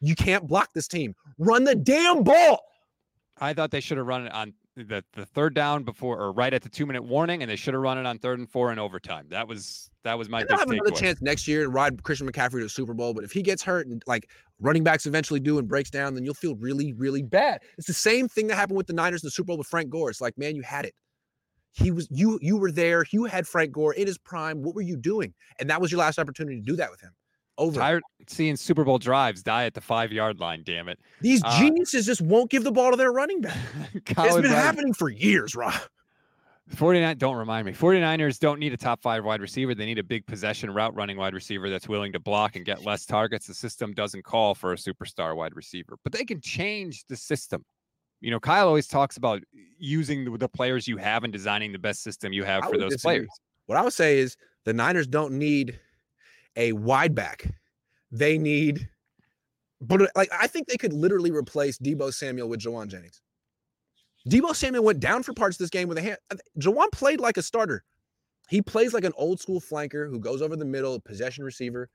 [0.00, 1.14] You can't block this team.
[1.38, 2.60] Run the damn ball.
[3.40, 6.52] I thought they should have run it on the, the third down before or right
[6.52, 8.72] at the two minute warning, and they should have run it on third and four
[8.72, 9.26] in overtime.
[9.30, 12.60] That was that was my they'll have another chance next year to ride Christian McCaffrey
[12.60, 13.14] to a Super Bowl.
[13.14, 14.30] But if he gets hurt and like
[14.60, 17.62] running backs eventually do and breaks down, then you'll feel really, really bad.
[17.78, 19.90] It's the same thing that happened with the Niners in the Super Bowl with Frank
[19.90, 20.10] Gore.
[20.10, 20.94] It's like, man, you had it.
[21.72, 23.04] He was you you were there.
[23.10, 24.62] You had Frank Gore in his prime.
[24.62, 25.34] What were you doing?
[25.58, 27.12] And that was your last opportunity to do that with him.
[27.60, 27.78] Over.
[27.78, 30.62] Tired seeing Super Bowl drives die at the five yard line.
[30.64, 30.98] Damn it!
[31.20, 33.56] These Uh, geniuses just won't give the ball to their running back.
[33.94, 35.74] it's been Bryant- happening for years, Rob.
[36.76, 40.04] 49 don't remind me 49ers don't need a top five wide receiver they need a
[40.04, 43.54] big possession route running wide receiver that's willing to block and get less targets the
[43.54, 47.64] system doesn't call for a superstar wide receiver but they can change the system
[48.20, 49.42] you know kyle always talks about
[49.80, 52.78] using the, the players you have and designing the best system you have I for
[52.78, 53.16] those disagree.
[53.18, 53.30] players
[53.66, 55.80] What I would say is the Niners don't need
[56.60, 57.50] a wide back.
[58.12, 58.88] They need,
[59.80, 63.22] but uh, like I think they could literally replace Deebo Samuel with Jauan Jennings.
[64.28, 66.18] Deebo Samuel went down for parts of this game with a hand.
[66.30, 67.82] uh, Jauan played like a starter.
[68.50, 71.88] He plays like an old school flanker who goes over the middle, possession receiver.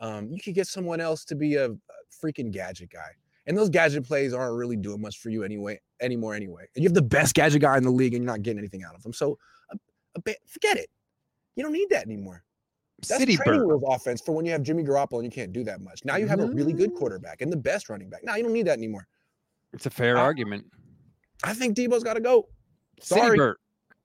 [0.00, 1.76] Um, you could get someone else to be a, a
[2.24, 3.10] freaking gadget guy.
[3.46, 6.64] And those gadget plays aren't really doing much for you anyway, anymore anyway.
[6.74, 8.82] And you have the best gadget guy in the league and you're not getting anything
[8.82, 9.12] out of him.
[9.12, 9.38] So
[9.70, 9.76] a,
[10.16, 10.88] a bit, forget it.
[11.56, 12.42] You don't need that anymore.
[12.98, 13.66] That's City training Bird.
[13.68, 16.04] wheels offense for when you have Jimmy Garoppolo and you can't do that much.
[16.04, 16.98] Now you have a really good mm-hmm.
[16.98, 18.24] quarterback and the best running back.
[18.24, 19.06] Now you don't need that anymore.
[19.72, 20.64] it's a fair I- argument
[21.44, 22.48] I think Deebo's got to go.
[23.00, 23.36] City Sorry.
[23.36, 23.56] Bird.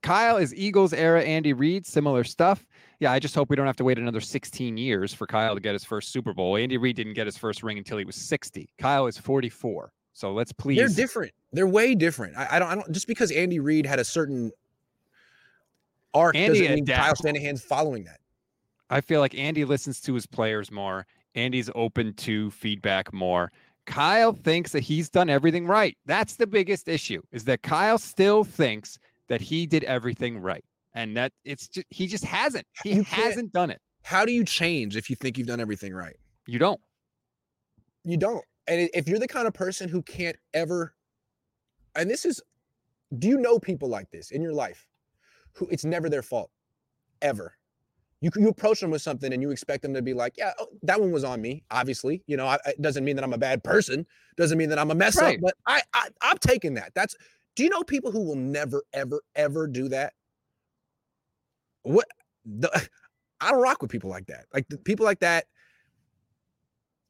[0.02, 2.66] Kyle is Eagles era Andy Reid, similar stuff.
[3.00, 5.62] Yeah, I just hope we don't have to wait another 16 years for Kyle to
[5.62, 6.58] get his first Super Bowl.
[6.58, 8.70] Andy Reid didn't get his first ring until he was 60.
[8.78, 9.91] Kyle is 44.
[10.14, 10.78] So let's please.
[10.78, 11.32] They're different.
[11.54, 12.38] They're way different.
[12.38, 12.68] I, I don't.
[12.68, 12.91] I don't.
[12.91, 14.52] Just because Andy Reid had a certain
[16.14, 17.16] arc Andy doesn't mean Kyle.
[17.16, 18.20] Shanahan's following that.
[18.94, 21.08] I feel like Andy listens to his players more.
[21.34, 23.52] Andy's open to feedback more.
[23.88, 25.98] Kyle thinks that he's done everything right.
[26.06, 30.64] That's the biggest issue is that Kyle still thinks that he did everything right.
[30.94, 32.68] And that it's just he just hasn't.
[32.84, 33.82] He You hasn't done it.
[34.04, 36.16] How do you change if you think you've done everything right?
[36.46, 36.80] You don't.
[38.04, 38.46] You don't.
[38.68, 40.94] And if you're the kind of person who can't ever,
[41.96, 42.39] and this is,
[43.18, 44.86] do you know people like this in your life
[45.54, 46.52] who it's never their fault,
[47.24, 47.56] ever?
[48.24, 50.67] You, you approach them with something and you expect them to be like, yeah, oh,
[50.84, 51.63] that one was on me.
[51.71, 54.05] Obviously, you know, I, it doesn't mean that I'm a bad person.
[54.38, 55.36] Doesn't mean that I'm a mess Right.
[55.38, 55.41] up.
[55.41, 56.93] But I, I, I'm taking that.
[56.95, 57.15] That's.
[57.57, 60.13] Do you know people who will never, ever, ever do that?
[61.82, 62.05] What?
[62.45, 62.71] The,
[63.41, 64.45] I don't rock with people like that.
[64.53, 65.45] Like the people like that,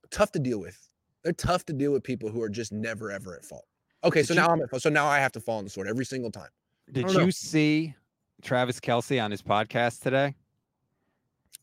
[0.10, 0.78] tough to deal with.
[1.24, 3.66] They're tough to deal with people who are just never ever at fault.
[4.04, 4.82] Okay, Did so you- now I'm at fault.
[4.82, 6.50] So now I have to fall on the sword every single time.
[6.92, 7.26] Did don't know.
[7.26, 7.94] you see
[8.42, 10.36] Travis Kelce on his podcast today?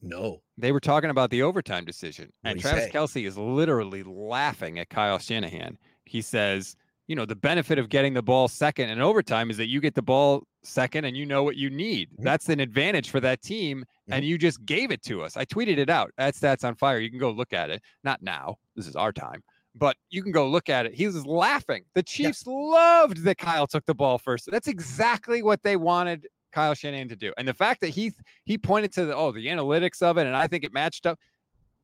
[0.02, 0.42] No.
[0.56, 3.22] They were talking about the overtime decision, and What'd he Travis say?
[3.22, 5.78] Kelce is literally laughing at Kyle Shanahan.
[6.04, 6.76] He says,
[7.06, 9.94] you know, the benefit of getting the ball second in overtime is that you get
[9.94, 12.08] the ball second and you know what you need.
[12.10, 12.24] Mm-hmm.
[12.24, 15.36] That's an advantage for that team, and you just gave it to us.
[15.36, 16.98] I tweeted it out at Stats on Fire.
[16.98, 17.82] You can go look at it.
[18.04, 18.56] Not now.
[18.76, 19.42] This is our time.
[19.74, 20.94] But you can go look at it.
[20.94, 21.84] He was laughing.
[21.94, 24.48] The Chiefs loved that Kyle took the ball first.
[24.50, 27.32] That's exactly what they wanted Kyle Shanahan to do.
[27.38, 28.12] And the fact that he
[28.44, 31.18] he pointed to the oh the analytics of it, and I think it matched up.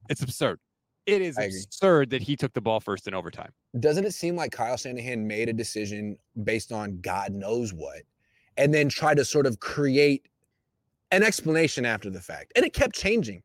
[0.08, 0.60] It's absurd.
[1.06, 3.52] It is absurd that he took the ball first in overtime.
[3.78, 8.02] Doesn't it seem like Kyle Shanahan made a decision based on God knows what,
[8.56, 10.26] and then tried to sort of create
[11.12, 13.42] an explanation after the fact, and it kept changing.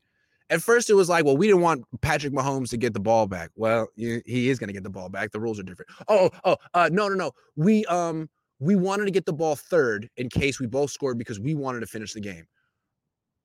[0.49, 3.25] At first, it was like, well, we didn't want Patrick Mahomes to get the ball
[3.25, 3.51] back.
[3.55, 5.31] Well, he is going to get the ball back.
[5.31, 5.89] The rules are different.
[6.09, 7.31] Oh, oh, uh, no, no, no.
[7.55, 8.29] We um
[8.61, 11.79] we wanted to get the ball third in case we both scored because we wanted
[11.81, 12.45] to finish the game.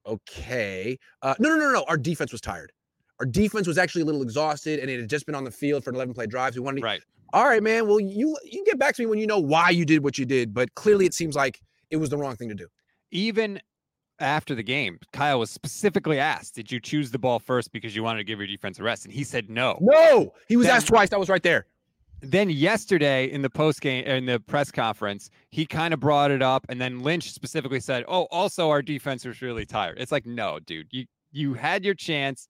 [0.06, 0.98] Okay.
[1.22, 1.84] Uh, no, no, no, no.
[1.88, 2.70] Our defense was tired.
[3.18, 5.82] Our defense was actually a little exhausted, and it had just been on the field
[5.82, 6.54] for an 11 play drives.
[6.54, 6.80] So we wanted.
[6.82, 7.02] To, Right.
[7.32, 7.88] All right, man.
[7.88, 10.24] Well, you you get back to me when you know why you did what you
[10.26, 10.54] did.
[10.54, 11.60] But clearly, it seems like
[11.90, 12.68] it was the wrong thing to do.
[13.10, 13.60] Even
[14.20, 18.04] after the game, Kyle was specifically asked, "Did you choose the ball first because you
[18.04, 19.76] wanted to give your defense a rest?" And he said no.
[19.80, 21.12] No, he was Then- asked twice.
[21.12, 21.66] I was right there.
[22.22, 26.42] Then yesterday in the post game in the press conference, he kind of brought it
[26.42, 30.26] up, and then Lynch specifically said, "Oh, also our defense was really tired." It's like,
[30.26, 32.48] no, dude, you you had your chance.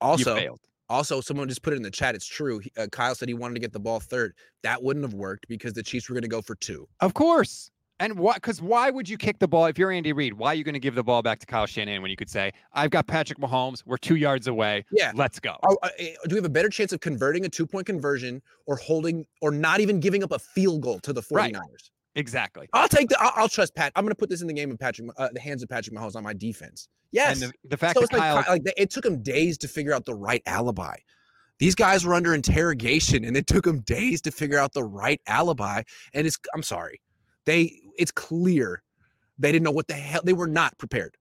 [0.00, 0.60] Also, you failed.
[0.88, 2.14] also, someone just put it in the chat.
[2.14, 2.58] It's true.
[2.58, 4.34] He- Uh, Kyle said he wanted to get the ball third.
[4.62, 6.88] That wouldn't have worked because the Chiefs were going to go for two.
[7.00, 7.70] Of course.
[8.02, 8.36] And what?
[8.36, 10.34] Because why would you kick the ball if you're Andy Reid?
[10.34, 12.28] Why are you going to give the ball back to Kyle Shanahan when you could
[12.28, 13.84] say, "I've got Patrick Mahomes.
[13.86, 14.84] We're two yards away.
[14.90, 15.12] Yeah.
[15.14, 17.66] let's go." Are- uh, eh, do we have a better chance of converting a two
[17.66, 21.54] point conversion or holding or not even giving up a field goal to the 49ers?
[21.54, 21.62] Right.
[22.14, 22.68] Exactly.
[22.72, 23.16] I'll take the.
[23.20, 23.92] I'll, I'll trust Pat.
[23.96, 25.96] I'm going to put this in the game of Patrick, uh, the hands of Patrick
[25.96, 26.88] Mahomes on my defense.
[27.10, 27.40] Yes.
[27.40, 29.68] And the, the fact so that like, Kyle, Ky- like it took him days to
[29.68, 30.96] figure out the right alibi.
[31.58, 35.20] These guys were under interrogation, and it took them days to figure out the right
[35.26, 35.82] alibi.
[36.12, 36.38] And it's.
[36.54, 37.00] I'm sorry,
[37.46, 37.78] they.
[37.98, 38.82] It's clear
[39.38, 40.22] they didn't know what the hell.
[40.24, 41.16] They were not prepared.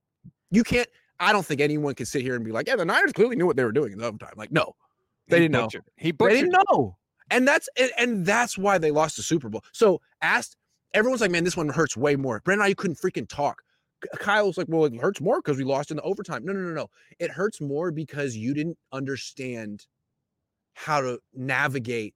[0.49, 0.87] You can't.
[1.19, 3.45] I don't think anyone can sit here and be like, "Yeah, the Niners clearly knew
[3.45, 4.75] what they were doing in the overtime." Like, no,
[5.27, 5.63] they he didn't know.
[5.67, 6.97] butchered- He They didn't know.
[7.29, 9.63] And that's and, and that's why they lost the Super Bowl.
[9.71, 10.57] So asked
[10.93, 12.41] everyone's like, man, this one hurts way more.
[12.43, 13.61] Brandon, and I couldn't freaking talk.
[14.17, 16.43] Kyle's like, well, it hurts more because we lost in the overtime.
[16.43, 16.89] No, no, no, no.
[17.19, 19.85] It hurts more because you didn't understand
[20.73, 22.15] how to navigate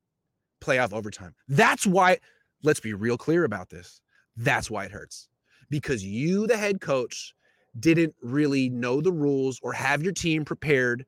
[0.61, 1.35] playoff overtime.
[1.47, 2.17] That's why,
[2.63, 4.01] let's be real clear about this.
[4.37, 5.29] That's why it hurts.
[5.69, 7.33] Because you, the head coach,
[7.79, 11.05] didn't really know the rules or have your team prepared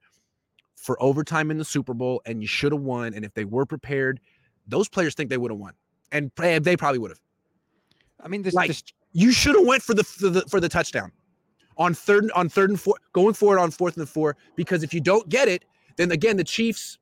[0.75, 3.13] for overtime in the Super Bowl, and you should have won.
[3.13, 4.19] And if they were prepared,
[4.67, 5.73] those players think they would have won,
[6.11, 7.21] and eh, they probably would have.
[8.19, 10.69] I mean, this, Like this you should have went for the, for the for the
[10.69, 11.11] touchdown
[11.77, 14.35] on third on third and four, going forward on fourth and four.
[14.55, 15.65] Because if you don't get it,
[15.95, 16.99] then again the Chiefs,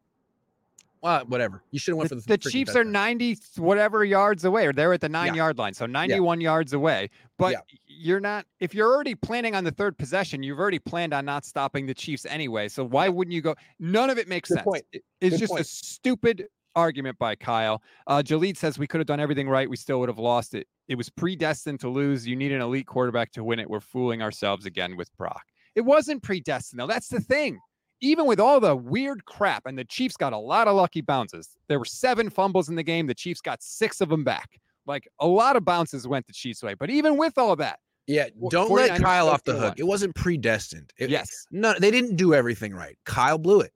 [1.01, 1.61] well, whatever.
[1.71, 4.73] You should have went the, for the, the Chiefs are 90 whatever yards away, or
[4.73, 5.43] they're at the nine Yeah.
[5.43, 7.09] yard line, so 91 yards away.
[7.37, 7.59] But Yeah.
[7.87, 8.45] you're not.
[8.59, 11.93] If you're already planning on the third possession, you've already planned on not stopping the
[11.93, 12.69] Chiefs anyway.
[12.69, 13.55] So why wouldn't you go?
[13.79, 14.63] None of it makes Good sense.
[14.65, 14.83] point.
[14.93, 15.03] It's
[15.37, 17.81] Good just a stupid argument by Kyle.
[18.07, 19.69] Uh, Jalid says we could have done everything right.
[19.69, 20.67] We still would have lost it.
[20.87, 22.27] It was predestined to lose.
[22.27, 23.69] You need an elite quarterback to win it.
[23.69, 25.43] We're fooling ourselves again with Brock.
[25.75, 26.87] It wasn't predestined though.
[26.87, 27.59] That's the thing.
[28.05, 31.49] Even with all the weird crap, and the Chiefs got a lot of lucky bounces.
[31.67, 33.07] There were seven fumbles in the game.
[33.07, 34.59] The Chiefs got six of them back.
[34.85, 36.75] Like a lot of bounces went the Chiefs' way.
[36.75, 39.63] But even with all that, Yeah, don't let Kyle off the hook.
[39.63, 39.73] won.
[39.77, 40.93] It wasn't predestined.
[40.99, 42.95] It- yes, No, they didn't do everything right.
[43.05, 43.73] Kyle blew it.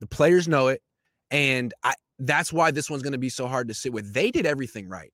[0.00, 0.82] The players know it,
[1.30, 1.94] and I.
[2.18, 4.12] That's why this one's going to be so hard to sit with.
[4.12, 5.10] They did everything right.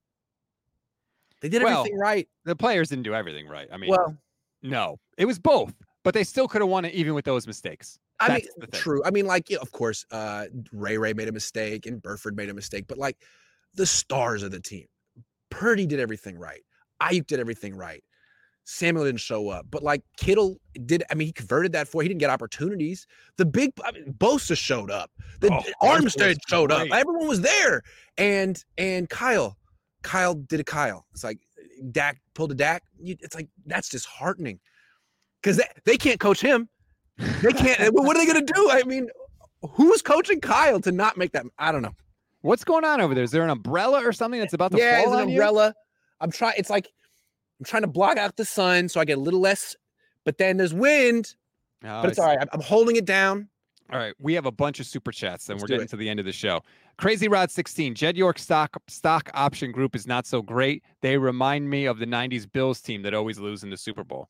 [1.41, 2.27] They did Well, everything right.
[2.43, 3.69] the players didn't do everything right.
[3.71, 4.17] I mean, Well,
[4.61, 7.97] no, it was both, but they still could have won it even with those mistakes.
[8.19, 9.03] I That's mean, true.
[9.05, 12.53] I mean, like, of course, uh, Ray Ray made a mistake and Burford made a
[12.53, 13.17] mistake, but like
[13.75, 14.85] the stars of the team,
[15.49, 16.63] Purdy did everything right.
[17.01, 18.03] Aiyuk did everything right.
[18.69, 21.03] Samuel didn't show up, but like Kittle did.
[21.09, 22.01] I mean, he converted that for.
[22.01, 23.07] He didn't get opportunities.
[23.37, 25.09] The big I mean, Bosa showed up.
[25.39, 26.87] The Oh, Armstead showed up.
[26.91, 27.81] Everyone was there,
[28.17, 29.57] and and Kyle,
[30.03, 31.05] Kyle did a Kyle.
[31.13, 31.39] It's like
[31.91, 32.83] Dak pulled a Dak.
[32.99, 34.59] You, it's like that's disheartening
[35.41, 36.67] because they, they can't coach him.
[37.17, 37.79] They can't.
[37.79, 38.69] Eh, what are they going to do?
[38.71, 39.09] I mean,
[39.71, 41.45] who's coaching Kyle to not make that?
[41.57, 41.95] I don't know.
[42.41, 43.23] What's going on over there?
[43.23, 45.35] Is there an umbrella or something that's about to yeah, fall on an you?
[45.35, 45.73] umbrella.
[46.21, 46.53] I'm trying.
[46.57, 46.87] It's like
[47.59, 49.75] I'm trying to block out the sun so I get a little less.
[50.23, 51.35] But then there's wind.
[51.83, 52.37] Oh, but it's all right.
[52.37, 53.49] I'm- I'm holding it down.
[53.91, 55.89] All right, we have a bunch of super chats, and Let's we're getting it.
[55.91, 56.61] to the end of the show.
[56.97, 60.83] Crazy Rod 16, Jed York stock stock option group is not so great.
[61.01, 64.27] They remind me of the '90s Bills team that always lose in the Super Bowl.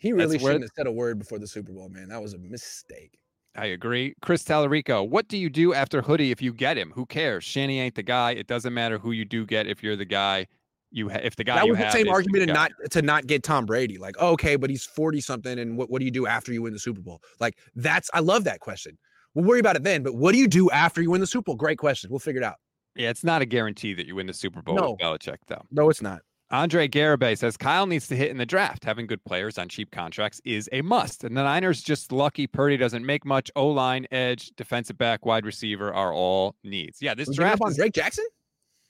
[0.00, 2.08] He really That's shouldn't have said a word before the Super Bowl, man.
[2.08, 3.18] That was a mistake.
[3.54, 4.14] I agree.
[4.22, 6.92] Chris Tallarico, what do you do after Hoodie if you get him?
[6.94, 7.44] Who cares?
[7.44, 8.32] Shanny ain't the guy.
[8.32, 10.46] It doesn't matter who you do get if you're the guy.
[10.92, 13.26] You ha- if the guy that you was the same argument to not to not
[13.26, 13.98] get Tom Brady.
[13.98, 16.62] Like, oh, okay, but he's 40 something, and what, what do you do after you
[16.62, 17.20] win the Super Bowl?
[17.38, 18.98] Like, that's I love that question.
[19.34, 21.44] We'll worry about it then, but what do you do after you win the Super
[21.44, 21.56] Bowl?
[21.56, 22.10] Great question.
[22.10, 22.56] We'll figure it out.
[22.96, 24.90] Yeah, it's not a guarantee that you win the Super Bowl No.
[24.92, 25.62] with Belichick, though.
[25.70, 26.22] No, it's not.
[26.52, 28.84] Andre Garibay says Kyle needs to hit in the draft.
[28.84, 31.22] Having good players on cheap contracts is a must.
[31.22, 33.50] And the Niners just lucky Purdy doesn't make much.
[33.54, 37.00] O line, edge, defensive back, wide receiver are all needs.
[37.00, 38.26] Yeah, this We draft on Drake Jackson.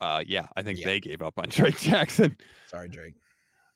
[0.00, 2.36] uh yeah, I think they gave up on Drake Jackson.
[2.68, 3.14] Sorry, Drake.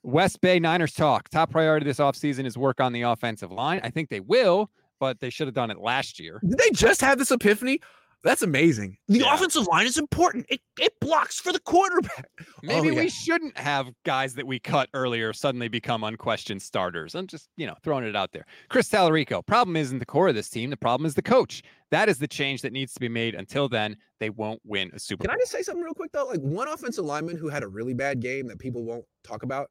[0.03, 1.29] West Bay Niners talk.
[1.29, 3.81] Top priority this offseason is work on the offensive line.
[3.85, 6.41] I think they will, but they should have done it last year.
[6.47, 7.81] Did they just have this epiphany?
[8.25, 8.97] That's amazing.
[9.07, 10.47] The offensive line is important.
[10.49, 12.27] It it blocks for the quarterback.
[12.41, 13.01] Oh, Maybe Oh, yeah.
[13.03, 17.15] we shouldn't have guys that we cut earlier suddenly become unquestioned starters.
[17.15, 18.47] I'm just, you know, throwing it out there.
[18.71, 20.71] Chris Tallarico, problem isn't the core of this team.
[20.71, 21.63] The problem is the coach.
[21.91, 23.35] That is the change that needs to be made.
[23.35, 26.25] Until then, they won't win a Super Can I just say something real quick though?
[26.27, 29.69] Like one offensive lineman who had a really bad game that people won't talk about,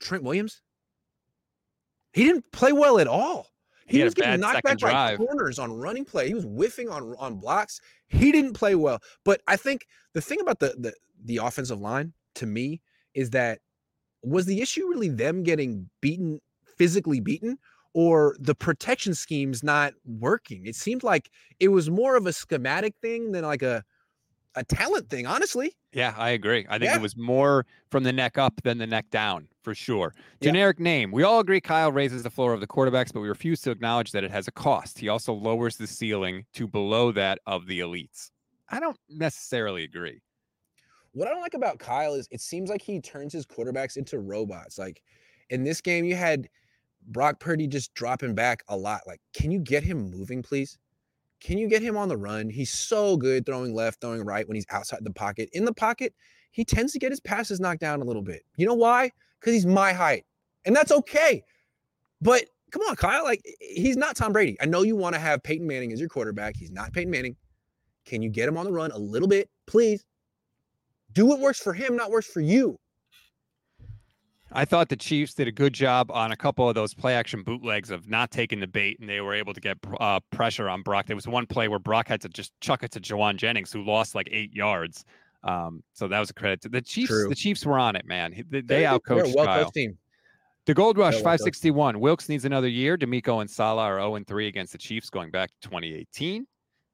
[0.00, 0.60] Trent Williams.
[2.12, 3.46] He didn't play well at all.
[3.90, 6.28] He He, was getting knocked back by corners on running play.
[6.28, 7.80] He was whiffing on on blocks.
[8.08, 9.00] He didn't play well.
[9.24, 12.80] But I think the thing about the the the offensive line to me
[13.14, 13.60] is that
[14.22, 16.40] was the issue really them getting beaten
[16.76, 17.58] physically beaten
[17.92, 22.94] or the protection schemes not working it seemed like it was more of a schematic
[23.02, 23.84] thing than like a
[24.56, 26.66] a talent thing honestly Yeah, I agree.
[26.68, 26.96] I think Yeah.
[26.96, 30.14] it was more from the neck up than the neck down for sure.
[30.40, 31.10] Generic name.
[31.12, 34.12] We all agree Kyle raises the floor of the quarterbacks, but we refuse to acknowledge
[34.12, 34.98] that it has a cost.
[34.98, 38.30] He also lowers the ceiling to below that of the elites.
[38.68, 40.20] I don't necessarily agree.
[41.12, 44.18] what i don't like about kyle is it seems like he turns his quarterbacks into
[44.20, 45.02] robots like
[45.50, 46.48] in this game you had
[47.08, 50.78] brock purdy just dropping back a lot like can you get him moving please
[51.40, 52.50] can you get him on the run?
[52.50, 55.48] He's so good throwing left throwing right when he's outside the pocket.
[55.52, 56.14] In the pocket
[56.52, 58.42] he tends to get his passes knocked down a little bit.
[58.56, 59.10] You know why?
[59.38, 60.24] Because he's my height
[60.64, 61.42] and that's okay.
[62.20, 64.56] But come on kyle like he's not tom brady.
[64.60, 66.56] I know you want to have peyton manning as your quarterback.
[66.56, 67.36] He's not peyton manning.
[68.04, 69.48] Can you get him on the run a little bit?
[69.66, 70.04] Please.
[71.12, 72.78] Do what works for him, not works for you.
[74.52, 77.42] I thought the Chiefs did a good job on a couple of those play action
[77.42, 80.82] bootlegs of not taking the bait, and they were able to get uh, pressure on
[80.82, 81.06] Brock.
[81.06, 83.84] There was one play where Brock had to just chuck it to Jauan Jennings, who
[83.84, 85.04] lost like eight yards.
[85.44, 87.08] Um, so that was a credit to the Chiefs.
[87.10, 87.28] True.
[87.28, 88.32] The Chiefs were on it, man.
[88.50, 89.70] They, they They're a good- they're a outcoached well-coached Kyle.
[89.70, 89.98] team.
[90.66, 91.24] The Gold Rush well-coached.
[91.24, 92.00] 561.
[92.00, 92.98] Wilks needs another year.
[92.98, 96.46] DeMeco and Saleh are 0 3 against the Chiefs going back to 2018.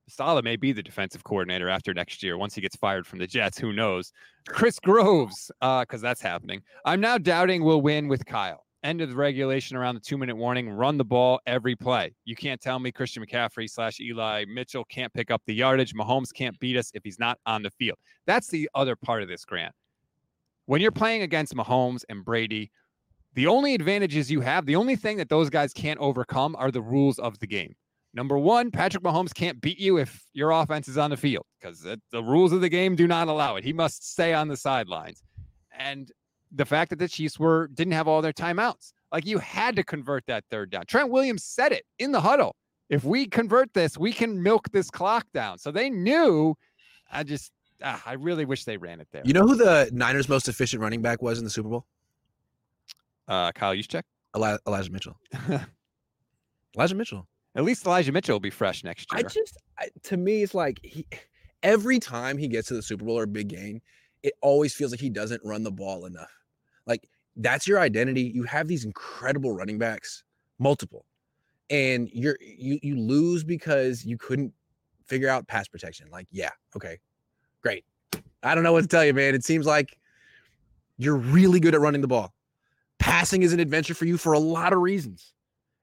[0.09, 2.38] Saleh may be the defensive coordinator after next year.
[2.38, 4.12] Once he gets fired from the Jets, who knows?
[4.48, 6.62] Chris Groves, uh, because that's happening.
[6.84, 8.64] I'm now doubting we'll win with Kyle.
[8.84, 10.70] End of the regulation around the two minute warning.
[10.70, 12.14] Run the ball every play.
[12.24, 15.92] You can't tell me Christian McCaffrey slash Eli Mitchell can't pick up the yardage.
[15.92, 17.98] Mahomes can't beat us if he's not on the field.
[18.26, 19.74] That's the other part of this, Grant.
[20.66, 22.70] When you're playing against Mahomes and Brady,
[23.34, 26.82] the only advantages you have, the only thing that those guys can't overcome are the
[26.82, 27.74] rules of the game.
[28.17, 31.83] Number one, Patrick Mahomes can't beat you if your offense is on the field because
[31.83, 33.62] the rules of the game do not allow it.
[33.64, 35.23] He must stay on the sidelines.
[35.79, 36.11] And
[36.51, 39.85] the fact that the Chiefs were didn't have all their timeouts, like you had to
[39.85, 40.87] convert that third down.
[40.87, 42.57] Trent Williams said it in the huddle.
[42.89, 45.59] If we convert this, we can milk this clock down.
[45.59, 46.55] So they knew.
[47.12, 47.53] I just,
[47.85, 49.23] ah, I really wish they ran it there.
[49.27, 51.85] You know who the Niners' most efficient running back was in the Super Bowl?
[53.29, 54.05] Uh, Kyle Juszczyk.
[54.35, 55.21] Eli- Elijah Mitchell.
[56.75, 57.29] Elijah Mitchell.
[57.57, 59.20] At least Elijah Mitchell will be fresh next year.
[59.20, 61.07] I just, I, to me, it's like he,
[61.62, 63.80] every time he gets to the Super Bowl or a big game,
[64.22, 66.30] it always feels like he doesn't run the ball enough.
[66.86, 68.22] Like that's your identity.
[68.22, 70.22] You have these incredible running backs,
[70.59, 71.07] multiple,
[71.70, 74.52] and you're you you lose because you couldn't
[75.04, 76.09] figure out pass protection.
[76.11, 76.98] Like, yeah, okay,
[77.62, 77.84] great.
[78.42, 79.34] I don't know what to tell you, man.
[79.34, 79.98] It seems like
[80.98, 82.32] you're really good at running the ball.
[82.98, 85.32] Passing is an adventure for you for a lot of reasons.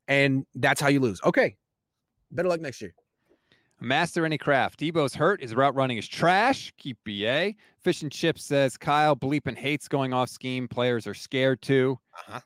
[0.08, 1.22] And that's how you lose.
[1.24, 1.56] Okay.
[2.34, 2.94] Better luck next year.
[3.80, 4.80] Master any craft.
[4.80, 5.42] Deebo's hurt.
[5.42, 6.74] His route running is trash.
[6.78, 7.54] Keep BA.
[7.82, 10.68] Fish and Chips says Kyle bleeping hates going off scheme.
[10.68, 12.00] Players are scared too.
[12.18, 12.40] Uh-huh.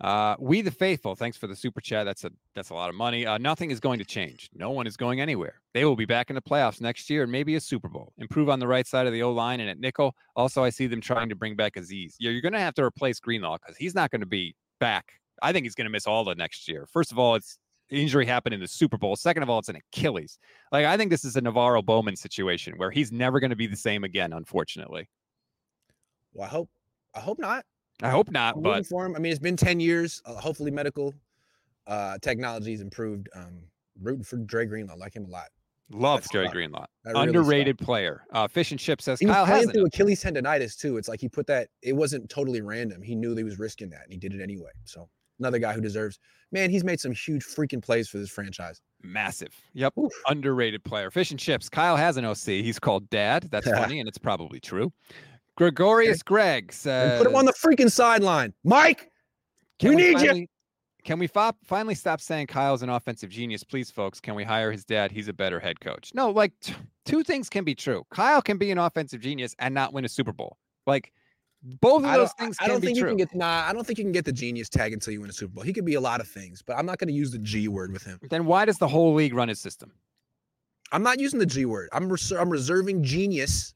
[0.00, 1.14] Uh, we the faithful.
[1.14, 2.04] Thanks for the super chat.
[2.04, 3.24] That's a that's a lot of money.
[3.24, 4.50] Uh, nothing is going to change.
[4.54, 5.60] No one is going anywhere.
[5.72, 8.12] They will be back in the playoffs next year and maybe a Super Bowl.
[8.18, 10.14] Improve on the right side of the O line and at nickel.
[10.34, 12.16] Also, I see them trying to bring back Aziz.
[12.18, 15.12] Yeah, you're going to have to replace Greenlaw because he's not going to be back.
[15.42, 16.86] I think he's going to miss all the next year.
[16.92, 17.58] First of all, it's
[17.90, 19.16] injury happened in the Super Bowl.
[19.16, 20.38] Second of all, it's an Achilles.
[20.72, 23.66] Like I think this is a NaVorro Bowman situation where he's never going to be
[23.66, 24.32] the same again.
[24.32, 25.08] Unfortunately.
[26.32, 26.70] Well, I hope
[27.14, 27.64] I hope not.
[28.02, 29.16] I hope not, I'm but for him.
[29.16, 30.20] I mean, it's been 10 years.
[30.26, 31.14] Uh, hopefully, medical
[31.86, 33.28] uh, technology's improved.
[33.34, 33.62] Um,
[34.02, 34.96] rooting for Dre Greenlaw.
[34.96, 35.48] Like him a lot.
[35.90, 36.48] Love That's Dre.
[36.48, 36.86] Greenlaw.
[37.04, 38.22] Really Underrated player.
[38.32, 40.96] Uh, Fish and Chip says He Kyle has through Achilles tendonitis too.
[40.96, 41.68] It's like he put that.
[41.80, 43.02] It wasn't totally random.
[43.02, 44.70] He knew that he was risking that, and he did it anyway.
[44.84, 45.08] So
[45.38, 46.18] another guy who deserves.
[46.52, 48.80] Man, he's made some huge freaking plays for this franchise.
[49.02, 49.52] massive.
[49.74, 49.94] Yep.
[50.28, 51.10] Underrated player.
[51.10, 51.68] Fish and Chips.
[51.68, 52.46] Kyle has an OC.
[52.46, 53.44] He's called Dad.
[53.50, 54.92] That's funny, and it's probably true.
[55.56, 59.10] Gregorius Greg says, put him on the freaking sideline, Mike.
[59.78, 60.46] Can we we need finally, you.
[61.04, 64.20] Can we fop, finally stop saying Kyle's an offensive genius, please, folks?
[64.20, 65.10] Can we hire his dad?
[65.10, 66.12] He's a better head coach.
[66.14, 66.74] No, like t-
[67.04, 68.04] two things can be true.
[68.10, 70.58] Kyle can be an offensive genius and not win a Super Bowl.
[70.86, 71.12] Like
[71.62, 73.08] both of those things I don't be think true.
[73.10, 73.34] you can get.
[73.34, 75.54] Nah, I don't think you can get the genius tag until you win a Super
[75.54, 75.64] Bowl.
[75.64, 77.68] He could be a lot of things, but I'm not going to use the G
[77.68, 78.18] word with him.
[78.30, 79.92] then why does the whole league run his system?
[80.92, 81.88] I'm not using the G word.
[81.92, 83.74] I'm res- I'm reserving genius.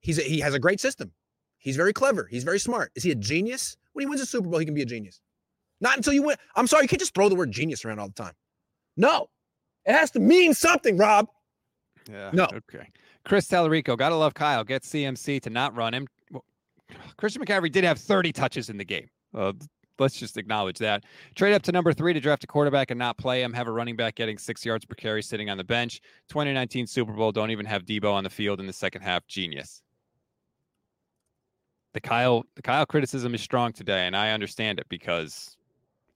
[0.00, 1.12] He's a, he has a great system.
[1.58, 2.28] He's very clever.
[2.30, 2.92] He's very smart.
[2.94, 3.76] Is he a genius?
[3.94, 5.20] When he wins a Super Bowl, he can be a genius.
[5.80, 6.36] Not until you win.
[6.54, 8.34] I'm sorry, you can't just throw the word genius around all the time.
[8.96, 9.28] No,
[9.84, 11.28] it has to mean something, Rob.
[12.08, 12.30] Yeah.
[12.32, 12.44] No.
[12.44, 12.88] Okay.
[13.24, 14.62] Chris Tallarico, gotta love Kyle.
[14.62, 16.06] Get CMC to not run him.
[17.16, 19.08] Christian McCaffrey did have 30 touches in the game.
[19.34, 19.52] Uh,
[19.98, 21.04] let's just acknowledge that.
[21.34, 23.52] Trade up to number three to draft a quarterback and not play him.
[23.52, 26.00] Have a running back getting six yards per carry sitting on the bench.
[26.28, 27.32] 2019 Super Bowl.
[27.32, 29.26] Don't even have Deebo on the field in the second half.
[29.26, 29.82] Genius.
[31.92, 35.56] The Kyle, the Kyle criticism is strong today, and I understand it because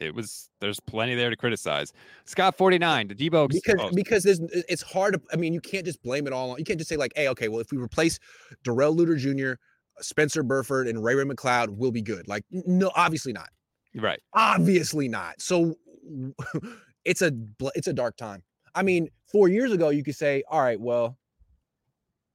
[0.00, 1.92] it was there's plenty there to criticize.
[2.24, 5.84] Scott 49, the Deebo because oh, because there's it's hard to I mean you can't
[5.84, 7.78] just blame it all on you can't just say like hey okay well if we
[7.78, 8.18] replace
[8.64, 9.60] Darrell Luter Jr.
[10.00, 12.28] Spencer Burford and Ray Ray McCloud we'll be good.
[12.28, 13.48] Like no obviously not.
[13.94, 14.20] Right.
[14.34, 15.40] obviously not.
[15.40, 15.74] So
[17.04, 17.32] it's a
[17.74, 18.42] it's a dark time.
[18.74, 21.16] I mean four years ago you could say all right well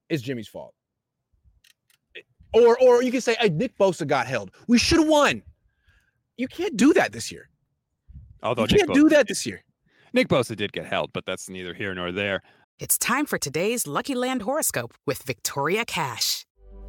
[0.08, 0.74] it's Jimmy's fault.
[2.16, 2.20] Eh,
[2.52, 4.50] or or you could say hey Nick Bosa got held.
[4.68, 5.42] We should have won.
[6.36, 7.48] You can't do that this year.
[8.42, 9.64] Although you Nick can't do Bosa that this year.
[10.12, 12.42] Nick Bosa did get held, but that's neither here nor there.
[12.78, 16.44] It's time for today's Lucky Land horoscope with Victoria Cash.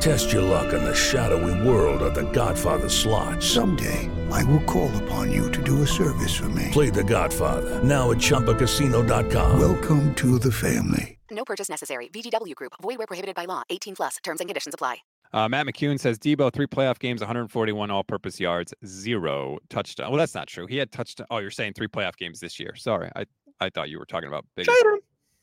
[0.00, 3.42] Test your luck in the shadowy world of The Godfather slot.
[3.42, 6.68] Someday, I will call upon you to do a service for me.
[6.72, 9.58] Play The Godfather now at ChumbaCasino.com.
[9.58, 11.18] Welcome to the family.
[11.30, 12.08] No purchase necessary.
[12.08, 12.74] VGW Group.
[12.80, 13.62] Void where prohibited by law.
[13.70, 14.16] 18 plus.
[14.22, 14.98] Terms and conditions apply.
[15.32, 20.10] Uh, Matt McCune says Deebo three playoff games, 141 all-purpose yards, zero touchdown.
[20.10, 20.66] Well, that's not true.
[20.68, 21.26] He had touchdown.
[21.28, 22.76] Oh, you're saying three playoff games this year.
[22.76, 23.24] Sorry, I
[23.58, 24.66] I thought you were talking about big.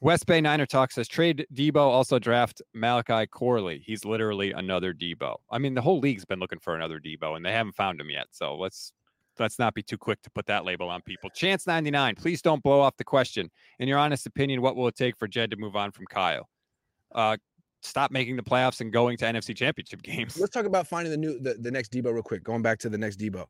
[0.01, 3.83] West Bay Niner Talk says trade Deebo, also draft Malachi Corley.
[3.85, 5.37] He's literally another Deebo.
[5.51, 8.09] I mean, the whole league's been looking for another Deebo, and they haven't found him
[8.09, 8.25] yet.
[8.31, 8.93] So let's
[9.37, 11.29] let's not be too quick to put that label on people.
[11.29, 13.51] Chance 99, please don't blow off the question.
[13.77, 16.49] In your honest opinion, what will it take for Jed to move on from Kyle?
[17.13, 17.37] Uh,
[17.83, 20.39] stop making the playoffs and going to NFC Championship games.
[20.39, 22.43] Let's talk about finding the new the, the next Deebo real quick.
[22.43, 23.45] Going back to the next Deebo.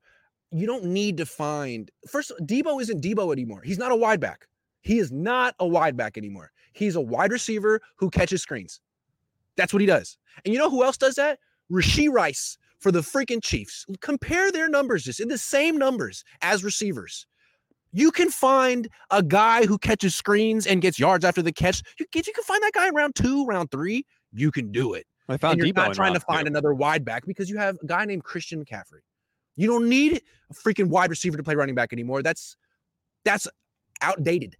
[0.51, 3.61] You don't need to find first Deebo isn't Deebo anymore.
[3.61, 4.47] He's not a wide back.
[4.81, 6.51] He is not a wide back anymore.
[6.73, 8.81] He's a wide receiver who catches screens.
[9.57, 10.17] That's what he does.
[10.45, 11.39] And you know who else does that?
[11.71, 13.85] Rashee Rice for the freaking Chiefs.
[14.01, 17.27] Compare their numbers just in the same numbers as receivers.
[17.93, 21.83] You can find a guy who catches screens and gets yards after the catch.
[21.99, 24.05] You, can- you can find that guy in round two, round three.
[24.33, 25.05] You can do it.
[25.27, 26.47] I found and you're Deebo not trying to find two.
[26.51, 29.01] another wide back because you have a guy named Christian McCaffrey.
[29.57, 32.23] You don't need a freaking wide receiver to play running back anymore.
[32.23, 32.55] That's
[33.25, 33.47] that's
[34.01, 34.55] outdated.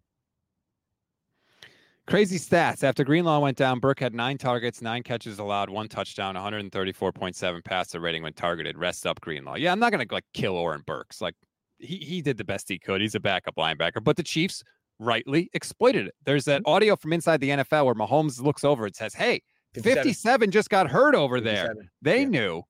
[2.08, 2.84] Crazy stats.
[2.84, 8.00] After Greenlaw went down, Burke had nine targets, nine catches allowed, one touchdown, 134.7 passer
[8.00, 8.78] rating when targeted.
[8.78, 9.56] Rest up Greenlaw.
[9.56, 11.22] Yeah, I'm not gonna like kill Oren Burks.
[11.22, 11.36] Like
[11.78, 13.02] he he did the best he could.
[13.02, 14.64] He's a backup linebacker, but the Chiefs
[15.00, 16.16] rightly exploited it.
[16.26, 19.42] There's that audio from inside the NFL where Mahomes looks over and says, "Hey,
[19.74, 20.04] 57.
[20.04, 21.90] 57 just got hurt over there." 57.
[22.02, 22.64] They knew.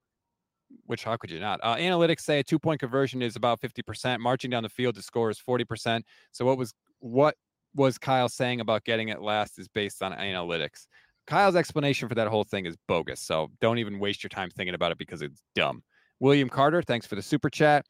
[0.86, 1.60] Which how could you not?
[1.64, 4.20] Uh, analytics say a two point conversion is about 50%.
[4.20, 6.04] Marching down the field to score is 40%.
[6.32, 7.36] So what was what
[7.76, 10.86] was Kyle saying about getting it last is based on analytics.
[11.28, 13.22] Kyle's explanation for that whole thing is bogus.
[13.22, 15.84] So don't even waste your time thinking about it because it's dumb.
[16.20, 17.86] William Carter, thanks for the super chat.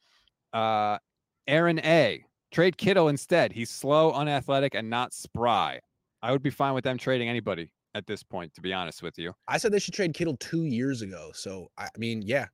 [0.52, 0.98] Uh,
[1.46, 2.24] Aaron A.
[2.50, 3.52] Trade Kittle instead.
[3.52, 5.80] He's slow, unathletic, and not spry.
[6.22, 9.18] I would be fine with them trading anybody at this point, to be honest with
[9.18, 9.32] you.
[9.48, 11.30] I said they should trade Kittle two years ago.
[11.34, 12.46] So I mean, yeah.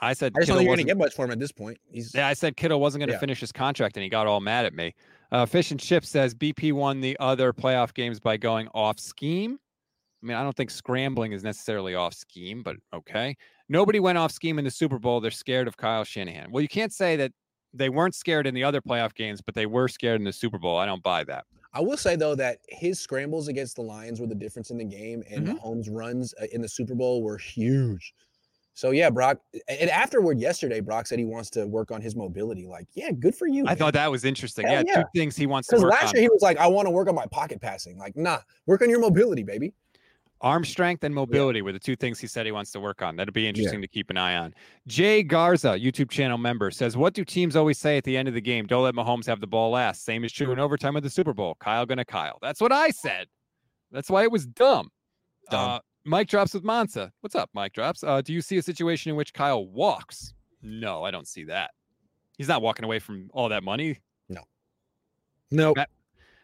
[0.00, 1.78] I said I just don't think you're gonna get much for him at this point.
[1.90, 3.18] He's Yeah, I said Kittle wasn't going to Yeah.
[3.20, 4.94] finish his contract, and he got all mad at me.
[5.32, 9.58] Uh, Fish and Chip says BP won the other playoff games by going off scheme.
[10.22, 13.36] I mean, I don't think scrambling is necessarily off scheme, but okay.
[13.68, 15.20] Nobody went off scheme in the Super Bowl.
[15.20, 16.50] They're scared of Kyle Shanahan.
[16.50, 17.32] Well, you can't say that
[17.74, 20.58] they weren't scared in the other playoff games, but they were scared in the Super
[20.58, 20.76] Bowl.
[20.78, 21.44] I don't buy that.
[21.74, 24.84] I will say though that his scrambles against the Lions were the difference in the
[24.84, 25.58] game, and Mhm.
[25.60, 28.14] Mahomes' runs uh, in the Super Bowl were huge.
[28.78, 29.40] So yeah, Brock.
[29.66, 32.64] And afterward, yesterday, Brock said he wants to work on his mobility.
[32.68, 33.66] Like, yeah, good for you.
[33.66, 34.68] I thought that was interesting.
[34.68, 36.14] Hell yeah, two things he wants to because last on.
[36.14, 37.98] year he was like, I want to work on my pocket passing.
[37.98, 39.74] Like, nah, work on your mobility, baby.
[40.42, 43.16] Arm strength and mobility were the two things he said he wants to work on.
[43.16, 44.54] That'll be interesting to keep an eye on.
[44.86, 48.34] Jay Garza, YouTube channel member, says, What do teams always say at the end of
[48.34, 48.64] the game?
[48.68, 50.04] Don't let Mahomes have the ball last.
[50.04, 51.56] Same is true in overtime of the Super Bowl.
[51.58, 52.38] Kyle gonna Kyle.
[52.40, 53.26] That's what I said.
[53.90, 54.92] That's why it was dumb.
[55.50, 55.70] Dumb.
[55.70, 57.12] Uh, Mike drops with Monza.
[57.20, 58.02] What's up, Mike drops?
[58.02, 60.32] Uh, do you see a situation in which Kyle walks?
[60.62, 61.72] No, I don't see that.
[62.38, 63.98] He's not walking away from all that money.
[65.50, 65.72] No.
[65.74, 65.88] Matt,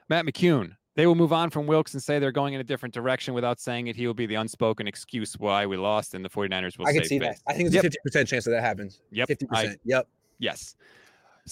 [0.09, 0.75] Matt McCune.
[0.97, 3.61] They will move on from Wilks and say they're going in a different direction without
[3.61, 3.97] saying it.
[3.97, 7.05] He will be the unspoken excuse why we lost, and the 49ers will I can
[7.05, 7.39] see that.
[7.47, 7.81] I think there's Yep.
[7.83, 9.03] a fifty percent chance that that happens.
[9.11, 9.81] Yep, fifty I- percent.
[9.85, 10.09] Yep.
[10.39, 10.77] Yes.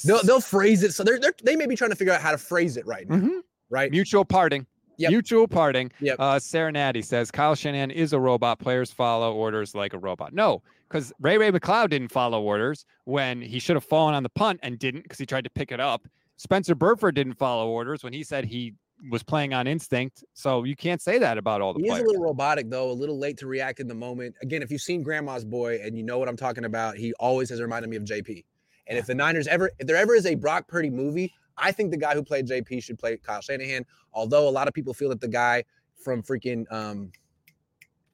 [0.05, 2.31] They'll they'll phrase it so they're, they're they may be trying to figure out how
[2.31, 3.17] to phrase it right now.
[3.17, 3.41] Mhm.
[3.69, 3.91] Right.
[3.91, 4.67] Mutual parting.
[4.99, 5.11] Yep.
[5.11, 5.91] Mutual parting.
[6.01, 6.17] Yep.
[6.19, 8.59] Uh, Sarah Natty says Kyle Shanahan is a robot.
[8.59, 10.33] Players follow orders like a robot.
[10.33, 14.29] No, because Ray Ray McCloud didn't follow orders when he should have fallen on the
[14.29, 16.07] punt and didn't because he tried to pick it up.
[16.37, 18.75] Spencer Burford didn't follow orders when he said he
[19.11, 20.23] was playing on instinct.
[20.35, 22.05] So you can't say that about all the He players.
[22.05, 24.35] a little robotic though, a little late to react in the moment.
[24.43, 27.49] Again, if you've seen Grandma's Boy and you know what I'm talking about, he always
[27.51, 28.45] has reminded me of JP.
[28.89, 31.33] And if the Niners ever, if there ever is a Brock Purdy movie,
[31.63, 33.87] I think the guy who played JP should play Kyle Shanahan.
[34.13, 35.65] Although a lot of people feel that the guy
[36.03, 37.13] from freaking um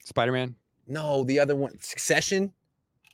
[0.05, 0.55] Spider Man.
[0.87, 2.53] no, the other one, Succession,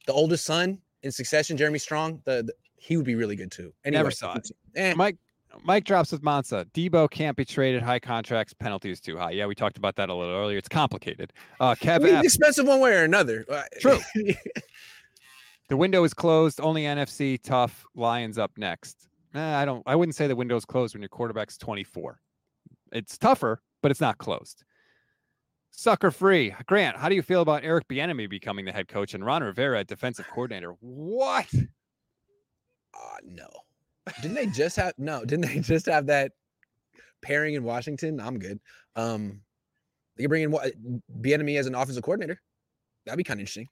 [0.07, 3.72] the oldest son in Succession, Jeremy Strong, the, the- he would be really good too.
[3.85, 4.51] Anyway, Never saw it.
[4.76, 5.16] eh, Mike
[5.64, 6.66] Mike drops with Mansa.
[6.74, 7.80] Deebo can't be traded.
[7.80, 9.30] High contracts, penalties too high.
[9.30, 10.59] Yeah, we talked about that a little earlier.
[10.59, 11.32] It's complicated.
[11.61, 13.47] Uh, I Kev F, expensive one way or another.
[13.49, 13.99] Uh, True.
[15.68, 16.61] the window is closed.
[16.61, 17.87] Only NFC tough.
[17.95, 19.09] Lions up next.
[19.35, 19.82] Eh, I don't.
[19.87, 22.20] I wouldn't say the window's closed when your quarterback's 24.
[22.93, 24.64] It's tougher, but it's not closed.
[25.70, 26.55] Sucker free.
[26.66, 29.82] Grant, how do you feel about Eric Bieniemy becoming the head coach and Ron Rivera
[29.82, 30.74] defensive coordinator?
[30.80, 31.49] What?
[32.95, 33.49] Uh, no.
[34.22, 35.24] Didn't they just have no?
[35.24, 36.30] Didn't they just have that
[37.22, 38.20] pairing in Washington?
[38.20, 38.61] I'm good.
[38.95, 39.41] Um,
[40.16, 40.72] they bring in what
[41.20, 42.41] Bieniemy as an offensive coordinator.
[43.04, 43.68] That'd be kind of interesting.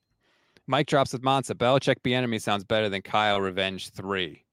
[0.66, 1.54] Mike drops with Monza.
[1.54, 4.44] Belichick Bieniemy sounds better than Kyle Revenge 3.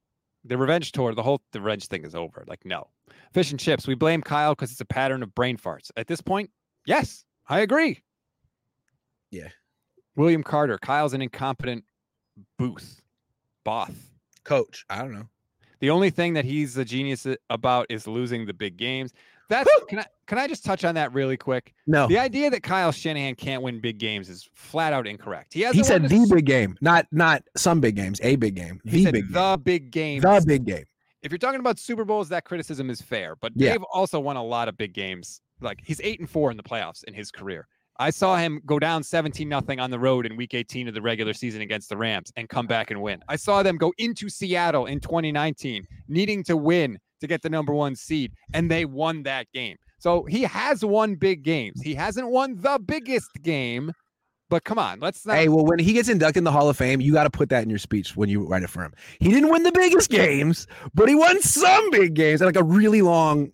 [0.49, 2.43] The revenge tour, the whole the revenge thing is over.
[2.47, 2.87] Like, no.
[3.33, 3.87] Fish and chips.
[3.87, 5.91] We blame Kyle because it's a pattern of brain farts.
[5.95, 6.49] At this point,
[6.85, 8.01] yes, I agree.
[9.31, 9.49] Yeah.
[10.15, 10.79] William Carter.
[10.79, 11.85] Kyle's an incompetent
[12.57, 13.01] booth.
[13.63, 14.11] Both.
[14.43, 14.85] Coach.
[14.89, 15.29] I don't know.
[15.79, 19.13] The only thing that he's a genius about is losing the big games.
[19.49, 21.73] That's can I can I just touch on that really quick?
[21.87, 22.07] No.
[22.07, 25.53] The idea that Kyle Shanahan can't win big games is flat out incorrect.
[25.53, 28.99] He He said the big game, not not some big games, a big game, He
[28.99, 30.21] the said big game, the big game.
[30.21, 30.85] the big game.
[31.21, 33.35] If you're talking about Super Bowls, that criticism is fair.
[33.35, 33.71] But Yeah.
[33.71, 35.41] they've also won a lot of big games.
[35.61, 37.67] Like he's eight and four in the playoffs in his career.
[38.01, 41.01] I saw him go down 17 nothing on the road in week 18 of the
[41.01, 43.21] regular season against the Rams and come back and win.
[43.27, 47.73] I saw them go into Seattle in 2019 needing to win to get the number
[47.73, 49.77] one seed, and they won that game.
[49.97, 51.81] So he has won big games.
[51.81, 53.91] He hasn't won the biggest game,
[54.49, 55.35] but come on, let's not.
[55.35, 57.49] Hey, well, when he gets inducted in the Hall of Fame, you got to put
[57.49, 58.93] that in your speech when you write it for him.
[59.19, 62.63] He didn't win the biggest games, but he won some big games, and like a
[62.63, 63.51] really long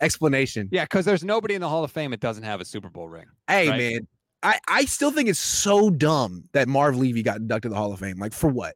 [0.00, 0.68] explanation.
[0.72, 3.08] yeah, because there's nobody in the Hall of Fame that doesn't have a Super Bowl
[3.08, 3.26] ring.
[3.48, 3.78] Hey, right?
[3.78, 4.08] man,
[4.42, 7.92] I, I still think it's so dumb that Marv Levy got inducted to the Hall
[7.92, 8.18] of Fame.
[8.18, 8.74] Like, for what?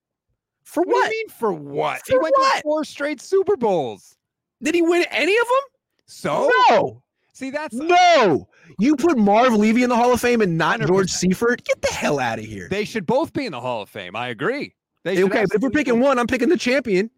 [0.64, 1.10] For What, do what?
[1.10, 2.00] you mean for what?
[2.06, 2.56] he For went what?
[2.56, 4.16] to four straight Super Bowls.
[4.62, 5.80] Did he win any of them?
[6.06, 7.02] So No.
[7.32, 8.48] see that's No.
[8.78, 11.64] You put Marv Levy in the Hall of Fame and not George Seifert?
[11.64, 12.68] Get the hell out of here.
[12.70, 14.14] they should both be in the Hall of Fame.
[14.16, 14.74] I agree.
[15.04, 17.10] They should Okay, but if we're picking one, I'm picking the champion,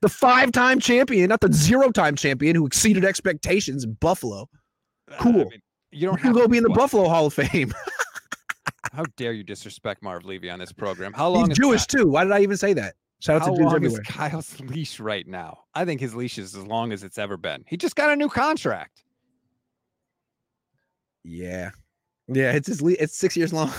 [0.00, 4.48] the five-time champion, not the zero-time champion who exceeded expectations in Buffalo.
[5.18, 5.32] Cool.
[5.42, 5.62] Uh, I mean,
[5.92, 6.70] you don't You can have go be in the?
[6.70, 7.72] Buffalo Hall of Fame.
[8.92, 11.12] How dare you disrespect Marv Levy on this program?
[11.12, 12.06] How long He's is Jewish Ky- too.
[12.08, 12.94] Why did I even say that?
[13.20, 14.00] Shout out How to long everywhere.
[14.02, 15.60] is Kyle's leash right now?
[15.74, 17.64] I think his leash is as long as it's ever been.
[17.66, 19.02] He just got a new contract.
[21.24, 21.70] Yeah,
[22.28, 22.52] yeah.
[22.52, 22.82] It's his.
[22.82, 23.72] Le- it's six years long.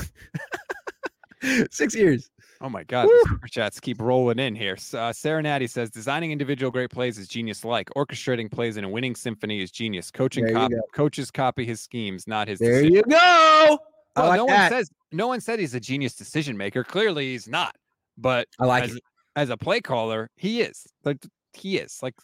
[1.72, 2.30] six years.
[2.60, 4.76] Oh my God, the super chats keep rolling in here.
[4.92, 7.88] Uh, Sarah Natty says, designing individual great plays is genius like.
[7.96, 10.10] Orchestrating plays in a winning symphony is genius.
[10.10, 13.80] Coaching cop- coaches copy his schemes, not his There decisions." you go.
[14.16, 14.72] Well, like no that.
[14.72, 16.84] one says no one said he's a genius decision maker.
[16.84, 17.76] Clearly he's not.
[18.18, 19.04] But I like as, it.
[19.38, 20.86] As a play caller, he is.
[21.06, 21.24] Like
[21.54, 22.00] he is.
[22.02, 22.16] Like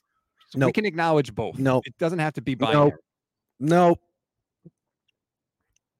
[0.55, 1.57] we can acknowledge both.
[1.57, 1.83] Nope.
[1.85, 2.91] It doesn't have to be binary.
[3.59, 3.95] No, no,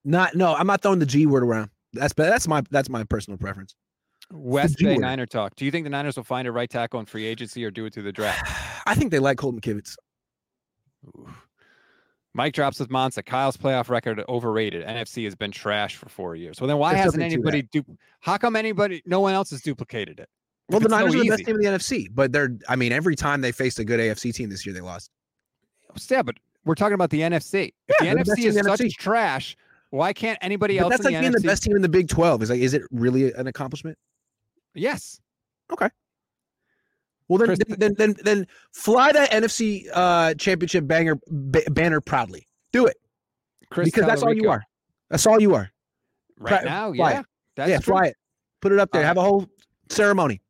[0.03, 0.55] not no.
[0.55, 1.69] I'm not throwing the G word around.
[1.93, 3.75] That's but that's my that's my personal preference.
[4.31, 4.97] West Bay.
[4.97, 5.55] Niner talk.
[5.55, 7.85] Do you think the Niners will find a right tackle in free agency or do
[7.85, 8.49] it through the draft?
[8.87, 9.95] I think they like Colton McKivitz.
[12.33, 13.21] Mike drops with Monza.
[13.21, 14.83] Kyle's playoff record overrated.
[14.87, 16.59] NFC has been trash for four years.
[16.59, 17.61] Well, then why There's hasn't anybody?
[17.71, 17.85] Du-
[18.21, 19.03] how come anybody?
[19.05, 20.29] No one else has duplicated it.
[20.69, 22.57] Well, the it's so Niners are the best team in the NFC, but they're.
[22.69, 25.11] I mean, every time they faced a good AFC team this year, they lost.
[26.09, 26.35] Yeah, but
[26.65, 27.73] we're talking about the NFC.
[28.01, 28.93] Yeah, the the NFC is the such NFC.
[28.93, 29.57] trash,
[29.89, 30.89] why can't anybody But else?
[30.91, 32.41] that's like the being the best team in the Big Twelve.
[32.41, 33.97] Is like, is it really an accomplishment?
[34.73, 35.19] Yes.
[35.71, 35.89] Okay.
[37.27, 42.01] Well, then, Chris- then, then, then, then fly that NFC uh, championship banger ba- banner
[42.01, 42.47] proudly.
[42.71, 42.97] Do it
[43.69, 44.63] Chris because that's all you are.
[45.09, 45.69] That's all you are.
[46.37, 47.25] Right now, yeah, it.
[47.57, 47.93] yeah, true.
[47.93, 48.17] fly it.
[48.61, 49.03] Put it up there.
[49.03, 49.47] Uh, Have a whole
[49.89, 50.41] ceremony.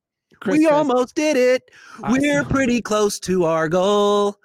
[0.44, 1.72] Chris we almost did it.
[2.04, 4.36] I We're saw- pretty close to our goal.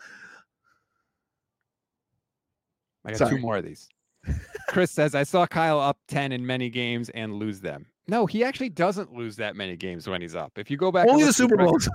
[3.05, 3.31] I got Sorry.
[3.37, 3.89] two more of these.
[4.69, 7.87] Chris says, I saw Kyle up 10 in many games and lose them.
[8.07, 10.53] No, he actually doesn't lose that many games when he's up.
[10.57, 11.89] If you go back, Only the look at his Super record- Bowls.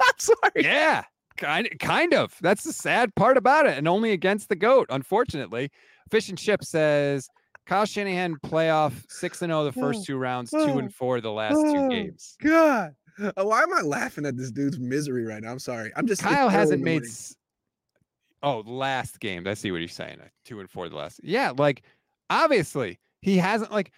[0.00, 0.52] I'm sorry.
[0.56, 1.04] Yeah,
[1.36, 2.34] kind kind of.
[2.40, 5.70] That's the sad part about it, and only against the goat, unfortunately.
[6.10, 7.28] Fish and Chip says
[7.66, 11.54] Kyle Shanahan playoff six and zero the first two rounds, two and four the last
[11.56, 12.36] two games.
[12.42, 12.94] God.
[13.20, 15.50] Uh, Why am I laughing at this dude's misery right now?
[15.52, 15.90] I'm sorry.
[15.96, 17.02] I'm just Kyle hasn't made.
[17.04, 17.36] s-
[18.44, 19.46] Oh, last game.
[19.46, 20.18] I see what he's saying.
[20.44, 21.20] Two and four the last.
[21.22, 21.82] Yeah, like
[22.30, 23.92] obviously he hasn't like.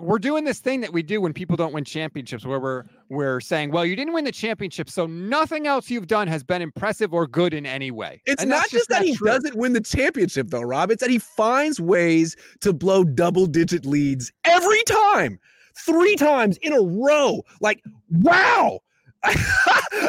[0.00, 3.40] We're doing this thing that we do when people don't win championships, where we're we're
[3.40, 7.12] saying, "Well, you didn't win the championship, so nothing else you've done has been impressive
[7.12, 9.26] or good in any way." It's And not that's just that he true.
[9.26, 10.92] doesn't win the championship, though, Rob.
[10.92, 15.40] It's that he finds ways to blow double digit leads every time,
[15.84, 17.42] three times in a row.
[17.60, 18.80] Like, wow.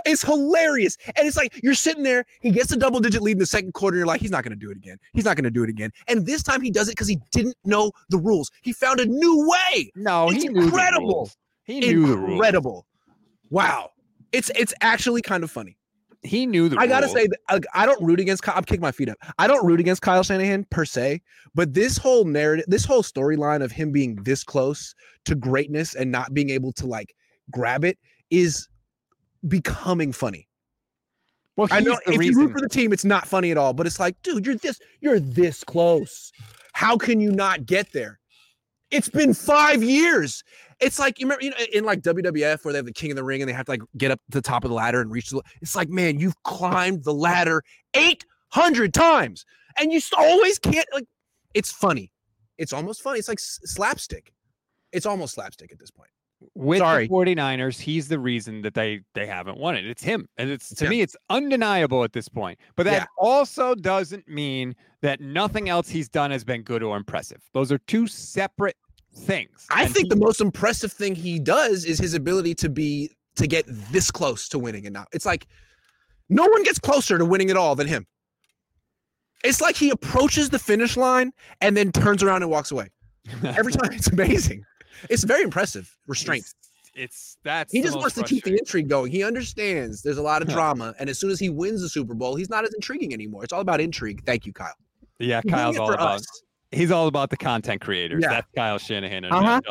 [0.06, 0.98] it's hilarious.
[1.16, 3.74] And it's like you're sitting there, he gets a double digit lead in the second
[3.74, 3.98] quarter.
[3.98, 4.98] You're like, he's not going to do it again.
[5.14, 5.92] He's not going to do it again.
[6.08, 8.52] And this time he does it because he didn't know the rules.
[8.62, 9.92] He found a new way.
[9.96, 11.32] No, it's he incredible.
[11.64, 12.32] He knew the rules.
[12.34, 12.86] incredible.
[13.50, 13.92] Wow.
[14.32, 15.76] It's it's actually kind of funny.
[16.22, 17.18] He knew the I gotta rules.
[17.18, 18.48] say, that, I don't root against.
[18.50, 19.18] I'm kicking my feet up.
[19.38, 21.22] I don't root against Kyle Shanahan per se,
[21.56, 24.94] but this whole narrative, this whole storyline of him being this close
[25.26, 27.16] to greatness and not being able to like
[27.52, 27.98] grab it
[28.30, 28.68] is
[29.48, 30.48] becoming funny.
[31.56, 33.74] Well, I know if you root for the team, it's not funny at all.
[33.74, 36.32] But it's like, dude, you're this, you're this close.
[36.74, 38.19] How can you not get there?
[38.92, 40.44] It's been five years.
[40.80, 43.18] It's like you remember, you know, in like WWF where they have the King of
[43.18, 45.02] the Ring and they have to like get up to the top of the ladder
[45.02, 45.42] and reach the.
[45.62, 47.64] It's like, man, you've climbed the ladder
[47.94, 49.46] eight hundred times,
[49.80, 50.88] and you always can't.
[50.94, 51.06] Like,
[51.54, 52.12] it's funny.
[52.58, 53.20] It's almost funny.
[53.20, 54.34] It's like slapstick.
[54.92, 56.10] It's almost slapstick at this point.
[56.56, 57.08] With Sorry.
[57.08, 59.86] the 49ers, he's the reason that they they haven't won it.
[59.86, 60.28] It's him.
[60.38, 60.90] And it's to him.
[60.92, 62.60] me, it's undeniable at this point.
[62.76, 63.06] But that Yeah.
[63.18, 67.42] also doesn't mean that nothing else he's done has been good or impressive.
[67.54, 68.78] Those are two separate
[69.16, 69.66] things.
[69.70, 73.12] I And think he- the most impressive thing he does is his ability to be
[73.36, 75.48] to get this close to winning and now it's like
[76.30, 78.06] no one gets closer to winning it all than him.
[79.44, 82.90] It's like he approaches the finish line and then turns around and walks away.
[83.44, 84.64] Every time it's amazing.
[85.10, 85.96] It's very impressive.
[86.08, 86.44] Restraint.
[86.44, 86.56] It's,
[86.96, 89.12] it's that's He just wants to keep the intrigue going.
[89.12, 92.14] He understands there's a lot of drama and as soon as he wins the Super
[92.14, 93.44] Bowl, he's not as intriguing anymore.
[93.44, 94.24] It's all about intrigue.
[94.26, 94.74] Thank you, Kyle.
[95.20, 96.44] Yeah, Kyle's all about us.
[96.72, 98.22] he's all about the content creators.
[98.24, 98.30] Yeah.
[98.30, 99.26] That's Kyle Shanahan.
[99.26, 99.62] in Uh-huh.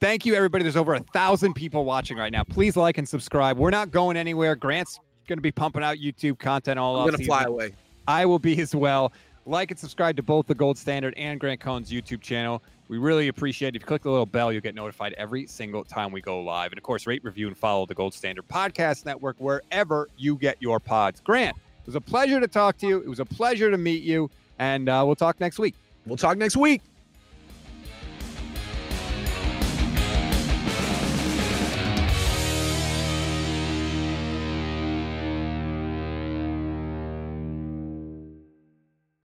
[0.00, 0.62] Thank you, everybody.
[0.62, 2.42] There's over a thousand people watching right now.
[2.42, 3.58] Please like and subscribe.
[3.58, 4.56] We're not going anywhere.
[4.56, 4.98] Grant's
[5.28, 7.72] going to be pumping out YouTube content all I'm off gonna fly away.
[8.08, 9.12] I will be as well.
[9.46, 12.62] Like and subscribe to both the Gold Standard and Grant Cohn's YouTube channel.
[12.90, 13.76] We really appreciate it.
[13.76, 16.72] If you click the little bell, you'll get notified every single time we go live.
[16.72, 20.56] And of course, rate, review, and follow the Gold Standard Podcast Network wherever you get
[20.58, 21.20] your pods.
[21.20, 22.98] Grant, it was a pleasure to talk to you.
[22.98, 24.28] It was a pleasure to meet you.
[24.58, 25.76] And uh, we'll talk next week.
[26.04, 26.82] We'll talk next week.